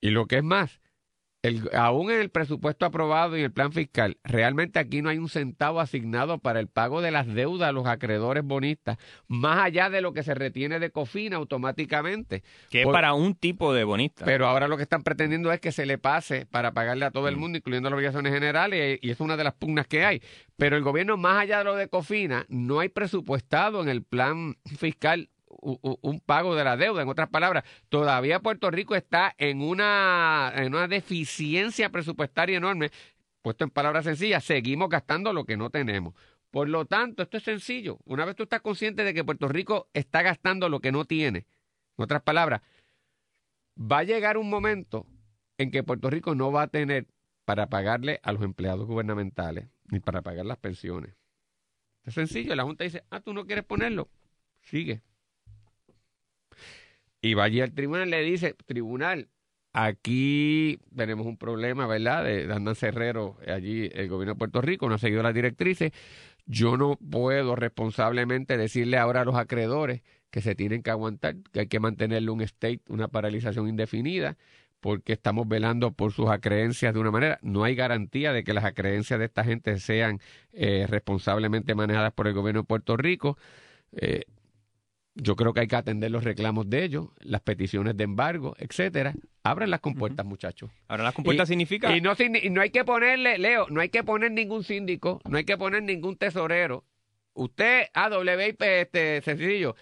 Y 0.00 0.10
lo 0.10 0.26
que 0.26 0.36
es 0.36 0.44
más, 0.44 0.80
el, 1.48 1.70
aún 1.74 2.10
en 2.10 2.20
el 2.20 2.30
presupuesto 2.30 2.86
aprobado 2.86 3.36
y 3.36 3.42
el 3.42 3.50
plan 3.50 3.72
fiscal, 3.72 4.16
realmente 4.22 4.78
aquí 4.78 5.02
no 5.02 5.08
hay 5.08 5.18
un 5.18 5.28
centavo 5.28 5.80
asignado 5.80 6.38
para 6.38 6.60
el 6.60 6.68
pago 6.68 7.00
de 7.00 7.10
las 7.10 7.26
deudas 7.26 7.68
a 7.68 7.72
los 7.72 7.86
acreedores 7.86 8.44
bonistas, 8.44 8.98
más 9.26 9.58
allá 9.58 9.90
de 9.90 10.00
lo 10.00 10.12
que 10.12 10.22
se 10.22 10.34
retiene 10.34 10.78
de 10.78 10.90
COFINA 10.90 11.36
automáticamente. 11.36 12.42
Que 12.70 12.82
es 12.82 12.86
para 12.86 13.14
un 13.14 13.34
tipo 13.34 13.72
de 13.72 13.84
bonista. 13.84 14.24
Pero 14.24 14.46
ahora 14.46 14.68
lo 14.68 14.76
que 14.76 14.82
están 14.82 15.02
pretendiendo 15.02 15.52
es 15.52 15.60
que 15.60 15.72
se 15.72 15.86
le 15.86 15.98
pase 15.98 16.46
para 16.46 16.72
pagarle 16.72 17.04
a 17.04 17.10
todo 17.10 17.28
el 17.28 17.36
mm. 17.36 17.40
mundo, 17.40 17.58
incluyendo 17.58 17.90
las 17.90 17.96
obligaciones 17.96 18.32
generales, 18.32 18.98
y 19.02 19.10
es 19.10 19.20
una 19.20 19.36
de 19.36 19.44
las 19.44 19.54
pugnas 19.54 19.86
que 19.86 20.04
hay. 20.04 20.22
Pero 20.56 20.76
el 20.76 20.82
gobierno, 20.82 21.16
más 21.16 21.42
allá 21.42 21.58
de 21.58 21.64
lo 21.64 21.76
de 21.76 21.88
COFINA, 21.88 22.46
no 22.48 22.80
hay 22.80 22.88
presupuestado 22.88 23.82
en 23.82 23.88
el 23.88 24.02
plan 24.02 24.56
fiscal 24.64 25.30
un 25.60 26.20
pago 26.20 26.54
de 26.54 26.64
la 26.64 26.76
deuda. 26.76 27.02
En 27.02 27.08
otras 27.08 27.28
palabras, 27.28 27.64
todavía 27.88 28.40
Puerto 28.40 28.70
Rico 28.70 28.94
está 28.94 29.34
en 29.38 29.62
una, 29.62 30.52
en 30.54 30.74
una 30.74 30.88
deficiencia 30.88 31.90
presupuestaria 31.90 32.56
enorme. 32.56 32.90
Puesto 33.42 33.64
en 33.64 33.70
palabras 33.70 34.04
sencillas, 34.04 34.44
seguimos 34.44 34.88
gastando 34.88 35.32
lo 35.32 35.44
que 35.44 35.56
no 35.56 35.70
tenemos. 35.70 36.14
Por 36.50 36.68
lo 36.68 36.86
tanto, 36.86 37.22
esto 37.22 37.36
es 37.36 37.42
sencillo. 37.42 37.98
Una 38.04 38.24
vez 38.24 38.36
tú 38.36 38.44
estás 38.44 38.60
consciente 38.60 39.04
de 39.04 39.14
que 39.14 39.24
Puerto 39.24 39.48
Rico 39.48 39.88
está 39.92 40.22
gastando 40.22 40.68
lo 40.68 40.80
que 40.80 40.92
no 40.92 41.04
tiene, 41.04 41.46
en 41.96 42.04
otras 42.04 42.22
palabras, 42.22 42.62
va 43.78 43.98
a 43.98 44.04
llegar 44.04 44.38
un 44.38 44.48
momento 44.48 45.06
en 45.58 45.70
que 45.70 45.82
Puerto 45.82 46.10
Rico 46.10 46.34
no 46.34 46.52
va 46.52 46.62
a 46.62 46.68
tener 46.68 47.06
para 47.44 47.68
pagarle 47.68 48.20
a 48.22 48.32
los 48.32 48.42
empleados 48.42 48.86
gubernamentales 48.86 49.68
ni 49.90 50.00
para 50.00 50.22
pagar 50.22 50.46
las 50.46 50.58
pensiones. 50.58 51.14
Es 52.04 52.14
sencillo, 52.14 52.54
la 52.54 52.64
Junta 52.64 52.84
dice, 52.84 53.04
ah, 53.10 53.20
tú 53.20 53.32
no 53.34 53.46
quieres 53.46 53.64
ponerlo, 53.64 54.08
sigue. 54.60 55.02
Y 57.20 57.34
va 57.34 57.44
allí 57.44 57.60
al 57.60 57.72
tribunal 57.72 58.08
y 58.08 58.10
le 58.12 58.22
dice, 58.22 58.54
tribunal, 58.66 59.28
aquí 59.72 60.78
tenemos 60.96 61.26
un 61.26 61.36
problema, 61.36 61.86
¿verdad? 61.86 62.24
De, 62.24 62.46
de 62.46 62.54
Andan 62.54 62.76
Cerrero, 62.76 63.38
allí 63.46 63.90
el 63.92 64.08
gobierno 64.08 64.34
de 64.34 64.38
Puerto 64.38 64.60
Rico 64.60 64.88
no 64.88 64.94
ha 64.96 64.98
seguido 64.98 65.22
las 65.22 65.34
directrices. 65.34 65.92
Yo 66.46 66.76
no 66.76 66.96
puedo 66.96 67.56
responsablemente 67.56 68.56
decirle 68.56 68.96
ahora 68.96 69.22
a 69.22 69.24
los 69.24 69.34
acreedores 69.34 70.02
que 70.30 70.40
se 70.40 70.54
tienen 70.54 70.82
que 70.82 70.90
aguantar, 70.90 71.36
que 71.52 71.60
hay 71.60 71.66
que 71.68 71.80
mantenerle 71.80 72.30
un 72.30 72.40
state, 72.42 72.80
una 72.88 73.08
paralización 73.08 73.68
indefinida, 73.68 74.36
porque 74.80 75.12
estamos 75.12 75.48
velando 75.48 75.92
por 75.92 76.12
sus 76.12 76.28
acreencias 76.30 76.94
de 76.94 77.00
una 77.00 77.10
manera. 77.10 77.38
No 77.42 77.64
hay 77.64 77.74
garantía 77.74 78.32
de 78.32 78.44
que 78.44 78.54
las 78.54 78.64
acreencias 78.64 79.18
de 79.18 79.26
esta 79.26 79.44
gente 79.44 79.78
sean 79.78 80.20
eh, 80.52 80.86
responsablemente 80.88 81.74
manejadas 81.74 82.12
por 82.12 82.28
el 82.28 82.34
gobierno 82.34 82.62
de 82.62 82.66
Puerto 82.66 82.96
Rico. 82.96 83.36
Eh, 83.92 84.24
yo 85.20 85.36
creo 85.36 85.52
que 85.52 85.60
hay 85.60 85.66
que 85.66 85.76
atender 85.76 86.10
los 86.10 86.24
reclamos 86.24 86.70
de 86.70 86.84
ellos, 86.84 87.08
las 87.18 87.40
peticiones 87.40 87.96
de 87.96 88.04
embargo, 88.04 88.54
etcétera. 88.58 89.14
Abran 89.42 89.70
las 89.70 89.80
compuertas, 89.80 90.24
muchachos. 90.24 90.70
Abran 90.86 91.04
las 91.04 91.14
compuertas 91.14 91.48
significa. 91.48 91.94
Y 91.96 92.00
no, 92.00 92.14
no 92.50 92.60
hay 92.60 92.70
que 92.70 92.84
ponerle, 92.84 93.38
Leo, 93.38 93.66
no 93.68 93.80
hay 93.80 93.88
que 93.88 94.04
poner 94.04 94.30
ningún 94.30 94.62
síndico, 94.62 95.20
no 95.28 95.36
hay 95.36 95.44
que 95.44 95.58
poner 95.58 95.82
ningún 95.82 96.16
tesorero. 96.16 96.84
Usted, 97.34 97.86
AWIP, 97.92 98.62
este, 98.62 99.20
sencillo, 99.22 99.74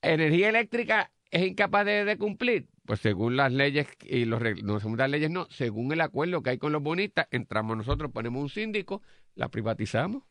energía 0.00 0.48
eléctrica 0.48 1.10
es 1.30 1.46
incapaz 1.46 1.84
de, 1.84 2.16
cumplir. 2.18 2.68
Pues 2.86 3.00
según 3.00 3.36
las 3.36 3.52
leyes 3.52 3.86
y 4.02 4.24
los 4.24 4.40
no 4.62 4.80
según 4.80 4.96
las 4.96 5.10
leyes 5.10 5.30
no, 5.30 5.46
según 5.50 5.92
el 5.92 6.00
acuerdo 6.00 6.42
que 6.42 6.50
hay 6.50 6.58
con 6.58 6.72
los 6.72 6.82
bonistas, 6.82 7.28
entramos 7.30 7.76
nosotros, 7.76 8.10
ponemos 8.10 8.42
un 8.42 8.48
síndico, 8.48 9.02
la 9.34 9.48
privatizamos 9.48 10.22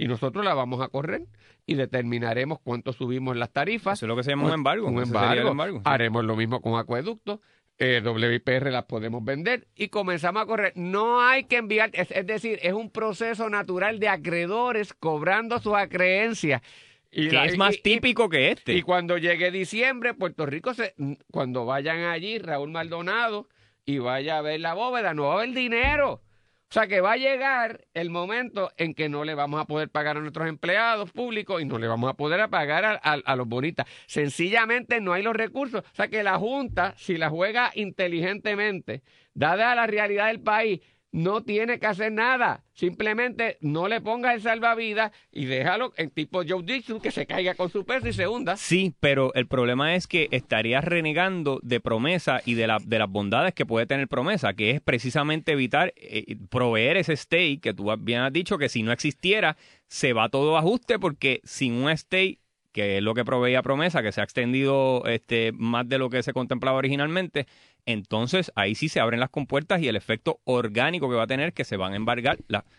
y 0.00 0.08
nosotros 0.08 0.42
la 0.42 0.54
vamos 0.54 0.80
a 0.80 0.88
correr 0.88 1.26
y 1.66 1.74
determinaremos 1.74 2.58
cuánto 2.64 2.94
subimos 2.94 3.36
las 3.36 3.52
tarifas. 3.52 3.98
Eso 3.98 4.06
es 4.06 4.08
lo 4.08 4.16
que 4.16 4.22
se 4.22 4.30
llama 4.30 4.46
un 4.46 4.54
embargo. 4.54 4.88
Un 4.88 5.02
embargo. 5.02 5.82
Haremos 5.84 6.24
lo 6.24 6.36
mismo 6.36 6.62
con 6.62 6.78
acueductos. 6.78 7.40
Eh, 7.76 8.00
WIPR 8.02 8.70
las 8.70 8.84
podemos 8.84 9.22
vender 9.22 9.68
y 9.74 9.88
comenzamos 9.88 10.42
a 10.42 10.46
correr. 10.46 10.72
No 10.74 11.20
hay 11.20 11.44
que 11.44 11.56
enviar, 11.56 11.90
es, 11.92 12.08
decir, 12.26 12.58
es 12.62 12.72
un 12.72 12.90
proceso 12.90 13.50
natural 13.50 13.98
de 13.98 14.08
acreedores 14.08 14.94
cobrando 14.94 15.58
sus 15.58 15.74
acreencias. 15.74 16.62
Y 17.10 17.28
que 17.28 17.44
es 17.44 17.58
más 17.58 17.76
típico 17.82 18.30
que 18.30 18.52
este. 18.52 18.72
Y 18.72 18.80
cuando 18.80 19.18
llegue 19.18 19.50
diciembre, 19.50 20.14
Puerto 20.14 20.46
Rico, 20.46 20.72
se, 20.72 20.94
cuando 21.30 21.66
vayan 21.66 22.04
allí, 22.04 22.38
Raúl 22.38 22.70
Maldonado, 22.70 23.48
y 23.84 23.98
vaya 23.98 24.38
a 24.38 24.42
ver 24.42 24.60
la 24.60 24.72
bóveda, 24.72 25.12
no 25.12 25.24
va 25.24 25.32
a 25.32 25.36
haber 25.42 25.52
dinero. 25.52 26.22
O 26.70 26.72
sea 26.72 26.86
que 26.86 27.00
va 27.00 27.14
a 27.14 27.16
llegar 27.16 27.80
el 27.94 28.10
momento 28.10 28.70
en 28.76 28.94
que 28.94 29.08
no 29.08 29.24
le 29.24 29.34
vamos 29.34 29.60
a 29.60 29.64
poder 29.64 29.88
pagar 29.88 30.16
a 30.16 30.20
nuestros 30.20 30.46
empleados 30.46 31.10
públicos 31.10 31.60
y 31.60 31.64
no 31.64 31.78
le 31.78 31.88
vamos 31.88 32.08
a 32.08 32.14
poder 32.14 32.48
pagar 32.48 33.00
a, 33.02 33.36
los 33.36 33.48
bonitas. 33.48 33.88
Sencillamente 34.06 35.00
no 35.00 35.12
hay 35.12 35.24
los 35.24 35.34
recursos. 35.34 35.80
O 35.80 35.94
sea 35.96 36.06
que 36.06 36.22
la 36.22 36.38
Junta, 36.38 36.94
si 36.96 37.16
la 37.16 37.28
juega 37.28 37.72
inteligentemente, 37.74 39.02
dada 39.34 39.74
la 39.74 39.88
realidad 39.88 40.28
del 40.28 40.42
país, 40.42 40.80
no 41.12 41.42
tiene 41.42 41.78
que 41.78 41.86
hacer 41.86 42.12
nada. 42.12 42.64
Simplemente 42.72 43.58
no 43.60 43.88
le 43.88 44.00
ponga 44.00 44.32
el 44.32 44.40
salvavidas 44.40 45.12
y 45.32 45.44
déjalo 45.44 45.92
en 45.96 46.10
tipo 46.10 46.42
Joe 46.46 46.62
Dixon 46.62 47.00
que 47.00 47.10
se 47.10 47.26
caiga 47.26 47.54
con 47.54 47.70
su 47.70 47.84
peso 47.84 48.08
y 48.08 48.12
se 48.12 48.26
hunda. 48.26 48.56
Sí, 48.56 48.94
pero 49.00 49.34
el 49.34 49.46
problema 49.46 49.94
es 49.94 50.06
que 50.06 50.28
estarías 50.30 50.84
renegando 50.84 51.60
de 51.62 51.80
promesa 51.80 52.40
y 52.44 52.54
de, 52.54 52.66
la, 52.66 52.78
de 52.82 52.98
las 52.98 53.10
bondades 53.10 53.54
que 53.54 53.66
puede 53.66 53.86
tener 53.86 54.08
promesa, 54.08 54.54
que 54.54 54.70
es 54.70 54.80
precisamente 54.80 55.52
evitar 55.52 55.92
eh, 55.96 56.36
proveer 56.48 56.96
ese 56.96 57.12
stay 57.14 57.58
que 57.58 57.74
tú 57.74 57.94
bien 57.98 58.20
has 58.20 58.32
dicho 58.32 58.56
que 58.56 58.68
si 58.68 58.82
no 58.82 58.92
existiera 58.92 59.56
se 59.88 60.12
va 60.12 60.28
todo 60.28 60.56
ajuste 60.56 60.98
porque 60.98 61.40
sin 61.44 61.74
un 61.74 61.90
stay 61.90 62.39
que 62.72 62.98
es 62.98 63.02
lo 63.02 63.14
que 63.14 63.24
proveía 63.24 63.62
promesa, 63.62 64.02
que 64.02 64.12
se 64.12 64.20
ha 64.20 64.24
extendido 64.24 65.04
este, 65.06 65.52
más 65.52 65.88
de 65.88 65.98
lo 65.98 66.10
que 66.10 66.22
se 66.22 66.32
contemplaba 66.32 66.78
originalmente, 66.78 67.46
entonces 67.86 68.52
ahí 68.54 68.74
sí 68.74 68.88
se 68.88 69.00
abren 69.00 69.20
las 69.20 69.30
compuertas 69.30 69.82
y 69.82 69.88
el 69.88 69.96
efecto 69.96 70.40
orgánico 70.44 71.08
que 71.08 71.16
va 71.16 71.24
a 71.24 71.26
tener 71.26 71.52
que 71.52 71.64
se 71.64 71.76
van 71.76 71.92
a 71.92 71.96
embargar 71.96 72.38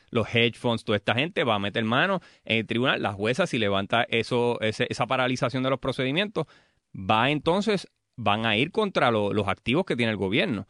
los 0.10 0.34
hedge 0.34 0.58
funds, 0.58 0.84
toda 0.84 0.98
esta 0.98 1.16
gente 1.16 1.44
va 1.44 1.56
a 1.56 1.60
meter 1.60 1.84
mano 1.84 2.22
en 2.46 2.60
el 2.60 2.68
tribunal, 2.68 3.02
la 3.02 3.14
jueza 3.14 3.48
si 3.48 3.58
levanta 3.58 4.04
eso, 4.04 4.60
esa 4.62 5.08
paralización 5.08 5.64
de 5.64 5.70
los 5.70 5.80
procedimientos, 5.80 6.46
va 6.96 7.30
entonces, 7.30 7.88
van 8.16 8.46
a 8.46 8.56
ir 8.56 8.72
contra 8.72 9.12
los 9.12 9.48
activos 9.48 9.86
que 9.86 9.96
tiene 9.96 10.12
el 10.12 10.18
gobierno. 10.18 10.68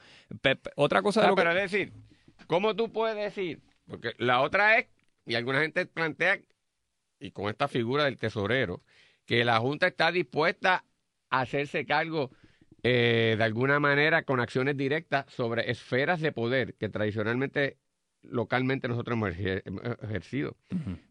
otra 0.75 1.01
cosa... 1.01 1.27
de 1.27 1.35
pero 1.35 1.51
es 1.51 1.71
decir, 1.71 1.93
¿cómo 2.47 2.75
tú 2.75 2.91
puedes 2.91 3.17
decir? 3.17 3.61
Porque 3.87 4.13
la 4.17 4.41
otra 4.41 4.77
es, 4.77 4.87
y 5.25 5.35
alguna 5.35 5.61
gente 5.61 5.85
plantea, 5.85 6.39
y 7.19 7.31
con 7.31 7.49
esta 7.49 7.67
figura 7.67 8.05
del 8.05 8.17
tesorero, 8.17 8.81
que 9.31 9.45
la 9.45 9.61
Junta 9.61 9.87
está 9.87 10.11
dispuesta 10.11 10.83
a 11.29 11.39
hacerse 11.39 11.85
cargo 11.85 12.31
eh, 12.83 13.35
de 13.37 13.43
alguna 13.45 13.79
manera 13.79 14.23
con 14.23 14.41
acciones 14.41 14.75
directas 14.75 15.25
sobre 15.33 15.71
esferas 15.71 16.19
de 16.19 16.33
poder 16.33 16.73
que 16.73 16.89
tradicionalmente 16.89 17.77
localmente 18.23 18.89
nosotros 18.89 19.15
hemos 19.15 19.29
ejercido. 20.03 20.57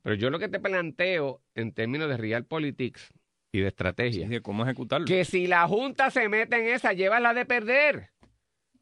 Pero 0.02 0.16
yo 0.16 0.28
lo 0.28 0.38
que 0.38 0.48
te 0.48 0.60
planteo 0.60 1.40
en 1.54 1.72
términos 1.72 2.10
de 2.10 2.18
realpolitics 2.18 3.10
y 3.52 3.60
de 3.60 3.68
estrategia, 3.68 4.28
de 4.28 4.42
cómo 4.42 4.64
ejecutarlo. 4.64 5.06
Que 5.06 5.24
si 5.24 5.46
la 5.46 5.66
Junta 5.66 6.10
se 6.10 6.28
mete 6.28 6.56
en 6.56 6.74
esa, 6.74 6.92
llévala 6.92 7.32
de 7.32 7.46
perder, 7.46 8.10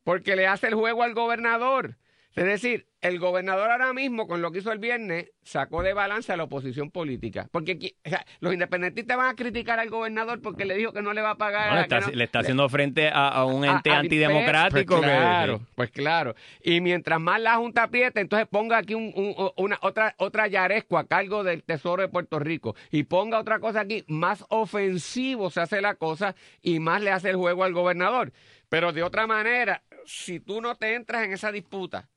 porque 0.03 0.35
le 0.35 0.49
hace 0.49 0.67
el 0.67 0.75
juego 0.75 1.05
al 1.05 1.15
gobernador. 1.15 1.97
Es 2.39 2.45
decir, 2.45 2.87
el 3.01 3.19
gobernador 3.19 3.71
ahora 3.71 3.93
mismo, 3.93 4.27
con 4.27 4.43
lo 4.43 4.51
que 4.51 4.59
hizo 4.59 4.73
el 4.73 4.79
viernes, 4.79 5.31
sacó 5.43 5.83
de 5.83 5.93
balance 5.95 6.33
a 6.33 6.37
la 6.37 6.45
oposición 6.45 6.91
política. 6.91 7.49
Porque 7.53 7.95
o 8.05 8.09
sea, 8.09 8.25
los 8.41 8.53
independentistas 8.53 9.17
van 9.17 9.31
a 9.31 9.35
criticar 9.35 9.79
al 9.79 9.89
gobernador 9.89 10.41
porque 10.43 10.65
le 10.65 10.77
dijo 10.77 10.93
que 10.93 11.01
no 11.03 11.13
le 11.13 11.21
va 11.23 11.31
a 11.31 11.37
pagar. 11.37 11.71
No, 11.71 11.75
le, 11.77 11.83
está, 11.83 12.01
que 12.01 12.07
no- 12.07 12.13
le 12.13 12.25
está 12.25 12.39
haciendo 12.41 12.69
frente 12.69 13.09
a, 13.09 13.29
a 13.29 13.45
un 13.45 13.65
ente 13.65 13.91
a- 13.91 13.95
a- 13.95 13.99
antidemocrático. 13.99 14.97
Pues 14.97 15.01
que- 15.01 15.07
claro, 15.17 15.61
pues 15.75 15.91
claro. 15.91 16.35
Y 16.63 16.81
mientras 16.81 17.21
más 17.21 17.41
la 17.41 17.57
Junta 17.57 17.85
apriete, 17.85 18.21
entonces 18.21 18.49
ponga 18.51 18.79
aquí 18.79 18.95
un- 18.95 19.13
un- 19.15 19.51
una, 19.57 19.79
otra, 19.83 20.15
otra 20.19 20.47
Yaresco 20.49 20.99
a 20.99 21.07
cargo 21.07 21.45
del 21.45 21.63
Tesoro 21.63 22.03
de 22.03 22.09
Puerto 22.09 22.39
Rico 22.39 22.75
y 22.91 23.05
ponga 23.05 23.39
otra 23.39 23.59
cosa 23.61 23.81
aquí, 23.81 24.05
más 24.09 24.45
ofensivo 24.49 25.51
se 25.51 25.61
hace 25.61 25.81
la 25.81 25.95
cosa 25.95 26.35
y 26.63 26.79
más 26.81 27.03
le 27.03 27.11
hace 27.11 27.31
el 27.31 27.37
juego 27.37 27.65
al 27.65 27.73
gobernador. 27.73 28.33
Pero 28.69 28.93
de 28.93 29.03
otra 29.03 29.27
manera, 29.27 29.83
si 30.05 30.41
tú 30.41 30.61
no 30.61 30.75
te 30.77 30.95
entras 30.95 31.25
en 31.25 31.33
esa 31.33 31.53
disputa 31.53 32.09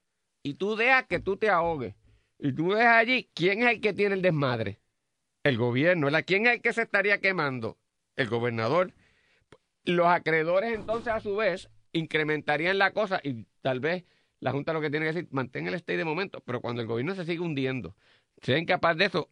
y 0.44 0.56
tú 0.56 0.76
dejas 0.76 1.06
que 1.08 1.20
tú 1.20 1.38
te 1.38 1.50
ahogues 1.50 1.96
y 2.40 2.54
tú 2.54 2.72
dejas 2.72 2.98
allí, 2.98 3.30
¿quién 3.34 3.62
es 3.62 3.70
el 3.70 3.82
que 3.82 3.94
tiene 3.94 4.16
el 4.16 4.22
desmadre? 4.22 4.80
El 5.44 5.58
gobierno. 5.58 6.10
¿Quién 6.26 6.48
es 6.48 6.54
el 6.54 6.62
que 6.62 6.74
se 6.74 6.84
estaría 6.84 7.20
quemando? 7.20 7.78
El 8.16 8.30
gobernador. 8.30 8.94
Los 9.84 10.08
acreedores 10.08 10.74
entonces 10.74 11.14
a 11.14 11.20
su 11.20 11.36
vez 11.36 11.70
incrementarían 11.92 12.78
la 12.78 12.92
cosa 12.92 13.20
y 13.24 13.46
tal 13.62 13.80
vez 13.80 14.06
la 14.40 14.52
Junta 14.52 14.74
lo 14.74 14.82
que 14.82 14.90
tiene 14.90 15.06
que 15.06 15.14
decir, 15.14 15.30
mantén 15.32 15.68
el 15.68 15.76
stay 15.76 15.98
de 15.98 16.06
momento, 16.06 16.42
pero 16.46 16.62
cuando 16.62 16.82
el 16.82 16.88
gobierno 16.88 17.14
se 17.14 17.26
sigue 17.26 17.42
hundiendo, 17.42 17.96
sea 18.42 18.58
incapaz 18.58 18.98
de 18.98 19.06
eso 19.06 19.30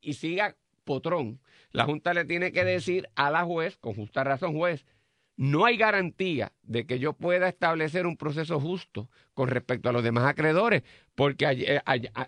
y 0.00 0.12
siga 0.12 0.56
potrón, 0.84 1.40
la 1.72 1.84
Junta 1.84 2.12
le 2.12 2.26
tiene 2.26 2.52
que 2.52 2.64
decir 2.64 3.08
a 3.14 3.30
la 3.30 3.44
juez, 3.44 3.78
con 3.78 3.94
justa 3.94 4.24
razón 4.24 4.54
juez, 4.54 4.84
no 5.36 5.66
hay 5.66 5.76
garantía 5.76 6.52
de 6.62 6.86
que 6.86 6.98
yo 6.98 7.12
pueda 7.12 7.48
establecer 7.48 8.06
un 8.06 8.16
proceso 8.16 8.58
justo 8.58 9.10
con 9.34 9.48
respecto 9.48 9.88
a 9.88 9.92
los 9.92 10.02
demás 10.02 10.24
acreedores, 10.24 10.82
porque 11.14 11.46
eh, 11.46 11.80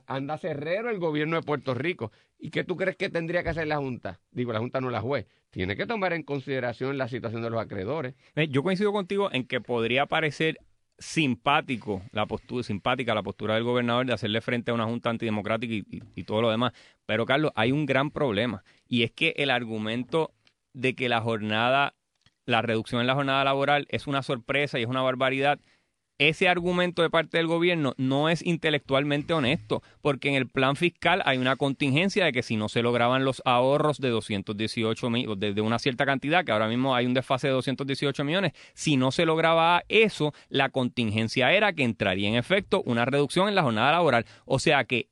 anda 0.06 0.38
cerrero 0.38 0.90
el 0.90 0.98
gobierno 0.98 1.36
de 1.36 1.42
Puerto 1.42 1.74
Rico. 1.74 2.12
¿Y 2.38 2.50
qué 2.50 2.64
tú 2.64 2.76
crees 2.76 2.96
que 2.96 3.08
tendría 3.08 3.42
que 3.42 3.48
hacer 3.48 3.66
la 3.66 3.78
Junta? 3.78 4.20
Digo, 4.30 4.52
la 4.52 4.60
Junta 4.60 4.80
no 4.80 4.90
la 4.90 5.00
juez. 5.00 5.26
Tiene 5.50 5.76
que 5.76 5.86
tomar 5.86 6.12
en 6.12 6.22
consideración 6.22 6.98
la 6.98 7.08
situación 7.08 7.42
de 7.42 7.50
los 7.50 7.60
acreedores. 7.60 8.14
Eh, 8.36 8.48
Yo 8.48 8.62
coincido 8.62 8.92
contigo 8.92 9.30
en 9.32 9.44
que 9.44 9.60
podría 9.60 10.06
parecer 10.06 10.58
simpático 10.98 12.02
la 12.12 12.26
postura, 12.26 12.62
simpática 12.62 13.14
la 13.14 13.22
postura 13.22 13.54
del 13.54 13.64
gobernador 13.64 14.04
de 14.04 14.12
hacerle 14.12 14.40
frente 14.40 14.70
a 14.70 14.74
una 14.74 14.84
junta 14.84 15.10
antidemocrática 15.10 15.72
y 16.14 16.24
todo 16.24 16.42
lo 16.42 16.50
demás. 16.50 16.72
Pero 17.06 17.24
Carlos, 17.24 17.52
hay 17.54 17.72
un 17.72 17.86
gran 17.86 18.10
problema 18.10 18.62
y 18.88 19.04
es 19.04 19.12
que 19.12 19.32
el 19.36 19.50
argumento 19.50 20.32
de 20.72 20.94
que 20.94 21.08
la 21.08 21.20
jornada, 21.20 21.94
la 22.48 22.62
reducción 22.62 23.02
en 23.02 23.06
la 23.06 23.14
jornada 23.14 23.44
laboral 23.44 23.86
es 23.90 24.06
una 24.06 24.22
sorpresa 24.22 24.78
y 24.78 24.82
es 24.82 24.88
una 24.88 25.02
barbaridad. 25.02 25.60
Ese 26.16 26.48
argumento 26.48 27.02
de 27.02 27.10
parte 27.10 27.36
del 27.36 27.46
gobierno 27.46 27.92
no 27.98 28.28
es 28.28 28.44
intelectualmente 28.44 29.34
honesto, 29.34 29.82
porque 30.00 30.30
en 30.30 30.34
el 30.34 30.48
plan 30.48 30.74
fiscal 30.74 31.22
hay 31.26 31.36
una 31.38 31.56
contingencia 31.56 32.24
de 32.24 32.32
que 32.32 32.42
si 32.42 32.56
no 32.56 32.70
se 32.70 32.82
lograban 32.82 33.24
los 33.24 33.42
ahorros 33.44 34.00
de 34.00 34.08
218 34.08 35.10
millones, 35.10 35.54
de, 35.54 35.60
una 35.60 35.78
cierta 35.78 36.06
cantidad, 36.06 36.44
que 36.44 36.50
ahora 36.50 36.68
mismo 36.68 36.96
hay 36.96 37.04
un 37.04 37.14
desfase 37.14 37.48
de 37.48 37.52
218 37.52 38.24
millones, 38.24 38.52
si 38.72 38.96
no 38.96 39.12
se 39.12 39.26
lograba 39.26 39.84
eso, 39.88 40.32
la 40.48 40.70
contingencia 40.70 41.52
era 41.52 41.74
que 41.74 41.84
entraría 41.84 42.30
en 42.30 42.34
efecto 42.34 42.82
una 42.86 43.04
reducción 43.04 43.48
en 43.48 43.54
la 43.54 43.62
jornada 43.62 43.92
laboral. 43.92 44.24
O 44.46 44.58
sea 44.58 44.84
que 44.84 45.10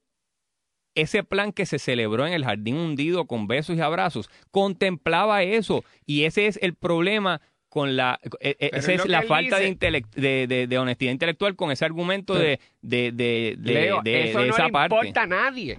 ese 0.97 1.23
plan 1.23 1.53
que 1.53 1.65
se 1.67 1.79
celebró 1.79 2.27
en 2.27 2.33
el 2.33 2.45
jardín 2.45 2.77
hundido 2.77 3.27
con 3.27 3.47
besos 3.47 3.77
y 3.77 3.81
abrazos 3.81 4.29
contemplaba 4.51 5.43
eso 5.45 5.85
y 6.05 6.25
ese 6.25 6.47
es 6.47 6.59
el 6.61 6.75
problema 6.75 7.41
con 7.69 7.95
la 7.97 8.19
eh, 8.41 8.57
eh, 8.59 8.71
esa 8.73 8.93
es 8.95 9.07
la 9.07 9.23
falta 9.23 9.59
de, 9.59 9.75
dice. 9.75 10.03
de, 10.17 10.47
de- 10.47 10.67
de 10.67 10.79
honestidad 10.79 11.13
intelectual 11.13 11.55
con 11.57 11.71
ese 11.71 11.85
argumento 11.85 12.35
de, 12.35 12.59
de, 12.83 13.13
de, 13.13 13.55
Leo, 13.61 14.03
eso 14.05 14.39
no 14.41 14.45
esa 14.55 14.67
le 14.67 14.73
parte. 14.73 14.95
importa 14.97 15.23
a 15.23 15.27
nadie. 15.27 15.79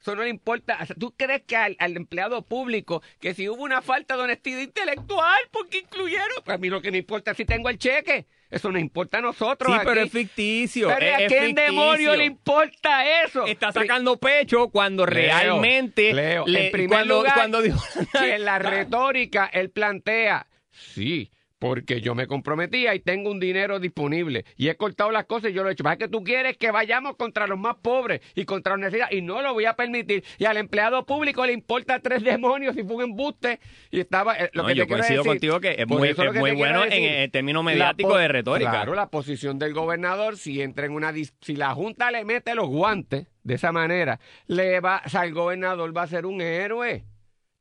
Eso 0.00 0.14
no 0.14 0.22
le 0.22 0.28
importa. 0.30 0.78
O 0.80 0.86
sea, 0.86 0.94
¿Tú 0.96 1.12
crees 1.16 1.42
que 1.42 1.56
al, 1.56 1.74
al 1.80 1.96
empleado 1.96 2.42
público, 2.42 3.02
que 3.18 3.34
si 3.34 3.48
hubo 3.48 3.62
una 3.64 3.82
falta 3.82 4.16
de 4.16 4.22
honestidad 4.22 4.60
intelectual, 4.60 5.40
porque 5.50 5.78
incluyeron? 5.78 6.28
Pues 6.44 6.54
a 6.54 6.58
mí 6.58 6.68
lo 6.68 6.80
que 6.80 6.92
me 6.92 6.98
importa 6.98 7.32
es 7.32 7.36
si 7.36 7.44
tengo 7.44 7.68
el 7.68 7.78
cheque. 7.78 8.26
Eso 8.50 8.72
no 8.72 8.78
importa 8.78 9.18
a 9.18 9.20
nosotros. 9.20 9.72
Sí, 9.72 9.78
pero 9.84 10.00
es 10.00 10.10
ficticio. 10.10 10.88
Pero 10.88 11.06
es- 11.06 11.24
¿a 11.24 11.26
quién 11.26 11.54
demonio 11.54 12.16
le 12.16 12.24
importa 12.24 13.22
eso? 13.24 13.46
Está 13.46 13.72
sacando 13.72 14.16
pecho 14.16 14.68
cuando 14.68 15.04
Leo, 15.04 15.14
realmente 15.36 16.14
Leo, 16.14 16.46
le- 16.46 16.66
en 16.66 16.72
primer 16.72 16.88
cuando, 16.98 17.16
lugar, 17.18 17.34
cuando 17.34 17.60
dijo 17.62 17.78
que 18.18 18.34
en 18.36 18.44
la 18.44 18.58
retórica 18.58 19.50
él 19.52 19.70
plantea, 19.70 20.46
sí, 20.70 21.30
porque 21.58 22.00
yo 22.00 22.14
me 22.14 22.26
comprometía 22.26 22.94
y 22.94 23.00
tengo 23.00 23.30
un 23.30 23.40
dinero 23.40 23.80
disponible 23.80 24.44
y 24.56 24.68
he 24.68 24.76
cortado 24.76 25.10
las 25.10 25.24
cosas 25.26 25.50
y 25.50 25.54
yo 25.54 25.62
lo 25.62 25.68
he 25.68 25.72
hecho. 25.72 25.88
Es 25.88 25.98
que 25.98 26.08
tú 26.08 26.22
quieres 26.22 26.56
que 26.56 26.70
vayamos 26.70 27.16
contra 27.16 27.46
los 27.46 27.58
más 27.58 27.76
pobres 27.76 28.20
y 28.34 28.44
contra 28.44 28.76
la 28.76 28.84
necesidad 28.86 29.08
y 29.10 29.22
no 29.22 29.42
lo 29.42 29.52
voy 29.54 29.64
a 29.64 29.74
permitir. 29.74 30.22
Y 30.38 30.44
al 30.44 30.56
empleado 30.56 31.04
público 31.04 31.44
le 31.46 31.52
importa 31.52 31.98
tres 32.00 32.22
demonios 32.22 32.74
si 32.76 32.82
fue 32.84 32.96
un 32.96 33.02
embuste 33.10 33.58
y 33.90 34.00
estaba... 34.00 34.36
eh, 34.36 34.50
Lo 34.52 34.62
No, 34.62 34.68
que 34.68 34.74
yo 34.76 34.84
te 34.86 34.92
coincido 34.92 35.22
decir- 35.22 35.30
contigo 35.32 35.60
que 35.60 35.74
es 35.78 35.86
muy, 35.88 36.08
es 36.08 36.16
que 36.16 36.30
muy 36.32 36.52
bueno 36.52 36.84
en 36.84 37.02
el 37.04 37.30
término 37.30 37.62
mediático 37.62 38.16
de 38.16 38.28
retórica. 38.28 38.70
Claro, 38.70 38.94
la 38.94 39.08
posición 39.10 39.58
del 39.58 39.74
gobernador, 39.74 40.36
si 40.36 40.62
entra 40.62 40.86
en 40.86 40.92
una... 40.92 41.12
dis- 41.12 41.32
Si 41.40 41.56
la 41.56 41.74
Junta 41.74 42.10
le 42.10 42.24
mete 42.24 42.54
los 42.54 42.68
guantes 42.68 43.26
de 43.42 43.54
esa 43.54 43.72
manera, 43.72 44.20
le 44.46 44.80
va, 44.80 45.02
o 45.04 45.08
sea, 45.08 45.24
el 45.24 45.32
gobernador 45.32 45.96
va 45.96 46.02
a 46.02 46.06
ser 46.06 46.26
un 46.26 46.40
héroe. 46.40 47.04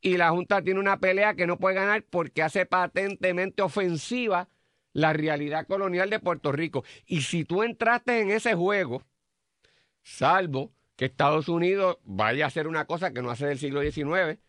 Y 0.01 0.17
la 0.17 0.29
Junta 0.29 0.61
tiene 0.61 0.79
una 0.79 0.99
pelea 0.99 1.33
que 1.35 1.47
no 1.47 1.57
puede 1.57 1.75
ganar 1.75 2.03
porque 2.09 2.43
hace 2.43 2.65
patentemente 2.65 3.61
ofensiva 3.63 4.47
la 4.93 5.13
realidad 5.13 5.67
colonial 5.67 6.09
de 6.09 6.19
Puerto 6.19 6.51
Rico. 6.51 6.83
Y 7.05 7.21
si 7.21 7.45
tú 7.45 7.63
entraste 7.63 8.19
en 8.19 8.31
ese 8.31 8.53
juego, 8.55 9.03
salvo 10.03 10.71
que 10.95 11.05
Estados 11.05 11.47
Unidos 11.49 11.97
vaya 12.03 12.45
a 12.45 12.47
hacer 12.47 12.67
una 12.67 12.85
cosa 12.85 13.13
que 13.13 13.21
no 13.21 13.29
hace 13.29 13.45
del 13.47 13.59
siglo 13.59 13.81
XIX, 13.81 14.39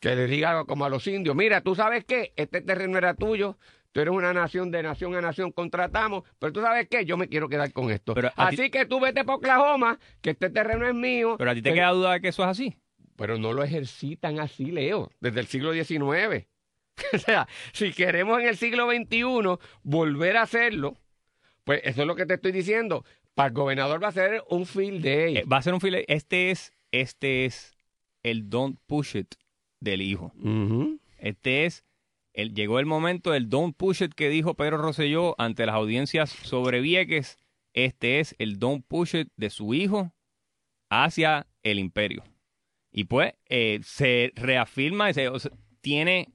que 0.00 0.14
le 0.14 0.26
diga 0.26 0.64
como 0.64 0.84
a 0.84 0.88
los 0.90 1.06
indios, 1.06 1.34
mira, 1.34 1.62
tú 1.62 1.74
sabes 1.74 2.04
qué, 2.04 2.32
este 2.36 2.60
terreno 2.60 2.98
era 2.98 3.14
tuyo, 3.14 3.58
tú 3.92 4.00
eres 4.00 4.12
una 4.14 4.32
nación 4.32 4.70
de 4.70 4.82
nación 4.82 5.14
a 5.14 5.20
nación, 5.22 5.50
contratamos, 5.50 6.24
pero 6.38 6.52
tú 6.52 6.60
sabes 6.60 6.88
qué, 6.88 7.04
yo 7.04 7.16
me 7.16 7.28
quiero 7.28 7.48
quedar 7.48 7.72
con 7.72 7.90
esto. 7.90 8.14
Pero 8.14 8.28
ti- 8.28 8.34
Así 8.36 8.70
que 8.70 8.84
tú 8.86 9.00
vete 9.00 9.24
para 9.24 9.36
Oklahoma, 9.36 9.98
que 10.20 10.30
este 10.30 10.50
terreno 10.50 10.86
es 10.86 10.94
mío. 10.94 11.36
Pero 11.38 11.50
a 11.50 11.54
ti 11.54 11.62
te 11.62 11.72
queda 11.72 11.90
duda 11.90 12.12
de 12.12 12.20
que 12.20 12.28
eso 12.28 12.42
es 12.42 12.48
así. 12.48 12.76
Pero 13.18 13.36
no 13.36 13.52
lo 13.52 13.64
ejercitan 13.64 14.38
así, 14.38 14.66
Leo, 14.66 15.10
desde 15.20 15.40
el 15.40 15.48
siglo 15.48 15.72
XIX. 15.72 16.46
o 17.12 17.18
sea, 17.18 17.48
si 17.72 17.92
queremos 17.92 18.40
en 18.40 18.46
el 18.46 18.56
siglo 18.56 18.88
XXI 18.88 19.58
volver 19.82 20.36
a 20.36 20.42
hacerlo, 20.42 20.96
pues 21.64 21.80
eso 21.82 22.02
es 22.02 22.06
lo 22.06 22.14
que 22.14 22.26
te 22.26 22.34
estoy 22.34 22.52
diciendo. 22.52 23.04
Para 23.34 23.48
el 23.48 23.54
gobernador 23.54 24.02
va 24.02 24.08
a 24.08 24.12
ser 24.12 24.44
un 24.48 24.66
field 24.66 25.04
day. 25.04 25.38
Eh, 25.38 25.44
va 25.44 25.56
a 25.56 25.62
ser 25.62 25.74
un 25.74 25.80
file. 25.80 26.04
Este 26.06 26.52
es, 26.52 26.72
este 26.92 27.44
es 27.44 27.76
el 28.22 28.48
don't 28.48 28.78
push 28.86 29.16
it 29.16 29.34
del 29.80 30.00
hijo. 30.00 30.32
Este 31.18 31.66
es, 31.66 31.84
el, 32.34 32.54
llegó 32.54 32.78
el 32.78 32.86
momento 32.86 33.32
del 33.32 33.48
don't 33.48 33.76
push 33.76 34.02
it 34.02 34.14
que 34.14 34.28
dijo 34.28 34.54
Pedro 34.54 34.78
Rosselló 34.78 35.34
ante 35.38 35.66
las 35.66 35.74
audiencias 35.74 36.30
sobre 36.30 36.80
Vieques. 36.80 37.36
Este 37.74 38.20
es 38.20 38.36
el 38.38 38.60
don't 38.60 38.86
push 38.86 39.16
it 39.16 39.28
de 39.36 39.50
su 39.50 39.74
hijo 39.74 40.12
hacia 40.88 41.48
el 41.64 41.80
imperio. 41.80 42.22
Y 42.92 43.04
pues 43.04 43.34
eh, 43.48 43.80
se 43.82 44.32
reafirma, 44.34 45.12
se- 45.12 45.30
tiene, 45.80 46.28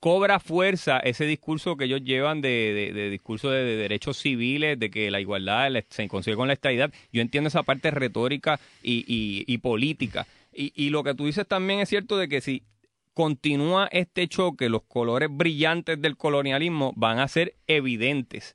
cobra 0.00 0.38
fuerza 0.40 0.98
ese 1.00 1.24
discurso 1.24 1.76
que 1.76 1.84
ellos 1.86 2.02
llevan 2.02 2.40
de, 2.40 2.48
de- 2.48 2.92
de 2.92 3.10
discurso 3.10 3.50
de, 3.50 3.64
de 3.64 3.76
derechos 3.76 4.18
civiles, 4.18 4.78
de 4.78 4.90
que 4.90 5.10
la 5.10 5.20
igualdad 5.20 5.70
se 5.88 6.08
consigue 6.08 6.36
con 6.36 6.48
la 6.48 6.54
estadidad. 6.54 6.92
Yo 7.12 7.22
entiendo 7.22 7.48
esa 7.48 7.62
parte 7.62 7.90
retórica 7.90 8.60
y, 8.82 9.04
y- 9.06 9.44
y 9.46 9.58
política. 9.58 10.26
Y, 10.52 10.72
y 10.74 10.90
lo 10.90 11.02
que 11.04 11.14
tú 11.14 11.26
dices 11.26 11.46
también 11.46 11.80
es 11.80 11.88
cierto 11.88 12.16
de 12.16 12.28
que 12.28 12.40
si 12.40 12.62
continúa 13.14 13.88
este 13.90 14.28
choque, 14.28 14.68
los 14.68 14.82
colores 14.82 15.28
brillantes 15.30 16.00
del 16.00 16.16
colonialismo 16.16 16.92
van 16.96 17.18
a 17.18 17.26
ser 17.28 17.56
evidentes. 17.66 18.54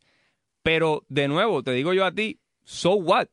Pero 0.61 1.03
de 1.09 1.27
nuevo, 1.27 1.63
te 1.63 1.71
digo 1.73 1.93
yo 1.93 2.05
a 2.05 2.13
ti, 2.13 2.39
so 2.63 2.93
what? 2.93 3.27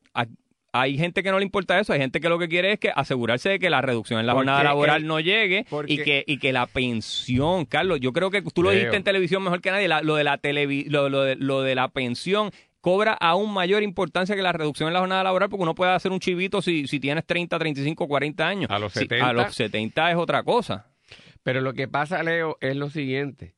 Hay 0.73 0.97
gente 0.97 1.21
que 1.21 1.31
no 1.31 1.39
le 1.39 1.43
importa 1.45 1.77
eso, 1.79 1.91
hay 1.91 1.99
gente 1.99 2.21
que 2.21 2.29
lo 2.29 2.39
que 2.39 2.47
quiere 2.47 2.71
es 2.73 2.79
que 2.79 2.91
asegurarse 2.95 3.49
de 3.49 3.59
que 3.59 3.69
la 3.69 3.81
reducción 3.81 4.19
en 4.21 4.25
la 4.25 4.33
Porque 4.33 4.45
jornada 4.47 4.63
laboral 4.63 5.01
el- 5.01 5.07
no 5.07 5.19
llegue 5.19 5.65
porque- 5.69 5.93
y 5.93 5.97
que 5.97 6.23
y 6.25 6.37
que 6.37 6.53
la 6.53 6.65
pensión, 6.65 7.65
Carlos, 7.65 7.99
yo 7.99 8.13
creo 8.13 8.31
que 8.31 8.41
tú 8.41 8.63
lo 8.63 8.69
dijiste 8.71 8.95
en 8.95 9.03
televisión 9.03 9.43
mejor 9.43 9.59
que 9.61 9.69
nadie, 9.71 9.87
la- 9.89 10.01
lo 10.01 10.15
de 10.15 10.23
la 10.23 10.41
televi- 10.41 10.85
lo, 10.87 11.09
lo 11.09 11.23
de, 11.23 11.35
lo 11.35 11.61
de 11.61 11.75
la 11.75 11.89
pensión 11.89 12.51
cobra 12.79 13.13
aún 13.13 13.53
mayor 13.53 13.83
importancia 13.83 14.35
que 14.35 14.41
la 14.41 14.53
reducción 14.53 14.87
en 14.87 14.93
la 14.93 15.01
jornada 15.01 15.23
laboral 15.23 15.49
porque 15.49 15.63
uno 15.63 15.75
puede 15.75 15.91
hacer 15.91 16.11
un 16.11 16.19
chivito 16.19 16.61
si, 16.61 16.87
si 16.87 16.99
tienes 17.01 17.25
30, 17.25 17.59
35, 17.59 18.07
40 18.07 18.47
años. 18.47 18.71
A 18.71 18.79
los 18.79 18.93
Si- 18.93 18.99
70. 18.99 19.27
a 19.29 19.33
los 19.33 19.53
70 19.53 20.09
es 20.09 20.15
otra 20.15 20.43
cosa. 20.43 20.87
Pero 21.43 21.59
lo 21.61 21.73
que 21.73 21.87
pasa, 21.89 22.23
Leo, 22.23 22.57
es 22.61 22.75
lo 22.77 22.89
siguiente. 22.89 23.55